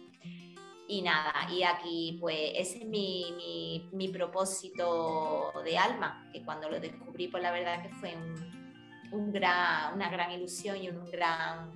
Y 0.89 1.03
nada, 1.03 1.33
y 1.51 1.65
aquí 1.65 2.17
pues 2.21 2.53
ese 2.55 2.79
es 2.79 2.85
mi, 2.87 3.89
mi 3.93 4.07
propósito 4.09 5.53
de 5.65 5.77
alma, 5.77 6.31
que 6.33 6.45
cuando 6.45 6.71
lo 6.71 6.79
descubrí 6.79 7.27
pues 7.27 7.43
la 7.43 7.51
verdad 7.51 7.83
que 7.83 7.89
fue 7.89 8.15
un, 8.15 8.66
una 9.13 10.11
gran 10.11 10.33
ilusión 10.33 10.77
y 10.77 10.89
un 10.89 11.11
gran 11.11 11.71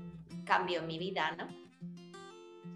cambio 0.44 0.80
en 0.80 0.86
mi 0.86 0.98
vida, 0.98 1.30
¿no? 1.36 1.60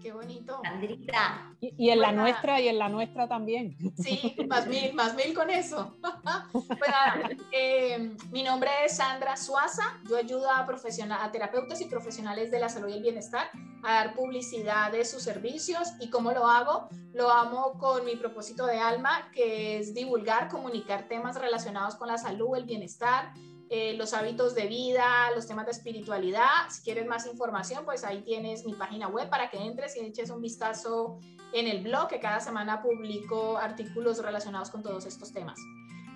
Qué 0.05 0.11
bonito. 0.11 0.61
Andrita. 0.63 1.51
Y, 1.59 1.89
en 1.89 1.99
la 1.99 2.11
nuestra, 2.11 2.61
y 2.61 2.67
en 2.67 2.77
la 2.77 2.89
nuestra 2.89 3.27
también. 3.27 3.75
Sí, 3.97 4.35
más 4.47 4.67
mil, 4.67 4.93
más 4.93 5.15
mil 5.15 5.33
con 5.33 5.49
eso. 5.49 5.95
Eh, 7.51 8.15
mi 8.31 8.43
nombre 8.43 8.69
es 8.85 8.97
Sandra 8.97 9.35
Suaza. 9.35 9.97
Yo 10.07 10.17
ayudo 10.17 10.49
a, 10.51 10.59
a 10.59 11.31
terapeutas 11.31 11.81
y 11.81 11.85
profesionales 11.85 12.51
de 12.51 12.59
la 12.59 12.69
salud 12.69 12.89
y 12.89 12.93
el 12.93 13.01
bienestar 13.01 13.49
a 13.83 13.93
dar 13.95 14.13
publicidad 14.13 14.91
de 14.91 15.05
sus 15.05 15.23
servicios. 15.23 15.93
¿Y 15.99 16.09
cómo 16.09 16.31
lo 16.31 16.45
hago? 16.45 16.87
Lo 17.13 17.31
amo 17.31 17.79
con 17.79 18.05
mi 18.05 18.15
propósito 18.15 18.65
de 18.65 18.77
alma, 18.77 19.31
que 19.33 19.79
es 19.79 19.95
divulgar, 19.95 20.49
comunicar 20.49 21.07
temas 21.07 21.39
relacionados 21.39 21.95
con 21.95 22.09
la 22.09 22.17
salud, 22.17 22.55
el 22.55 22.65
bienestar, 22.65 23.33
eh, 23.69 23.93
los 23.97 24.13
hábitos 24.13 24.53
de 24.53 24.67
vida, 24.67 25.31
los 25.33 25.47
temas 25.47 25.65
de 25.65 25.71
espiritualidad. 25.71 26.69
Si 26.69 26.83
quieres 26.83 27.07
más 27.07 27.25
información, 27.25 27.83
pues 27.85 28.03
ahí 28.03 28.21
tienes 28.21 28.65
mi 28.65 28.73
página 28.73 29.07
web 29.07 29.29
para 29.29 29.49
que 29.49 29.57
entres 29.57 29.95
y 29.97 30.01
eches 30.01 30.29
un 30.29 30.41
vistazo 30.41 31.19
en 31.53 31.67
el 31.67 31.81
blog, 31.81 32.07
que 32.07 32.19
cada 32.19 32.39
semana 32.39 32.81
publico 32.81 33.57
artículos 33.57 34.21
relacionados 34.21 34.69
con 34.69 34.83
todos 34.83 35.05
estos 35.05 35.31
temas. 35.31 35.59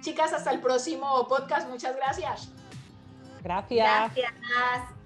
Chicas, 0.01 0.31
hasta 0.33 0.51
el 0.51 0.61
próximo 0.61 1.27
podcast. 1.27 1.69
Muchas 1.69 1.95
gracias. 1.95 2.51
Gracias. 3.41 4.13
Gracias. 4.15 4.98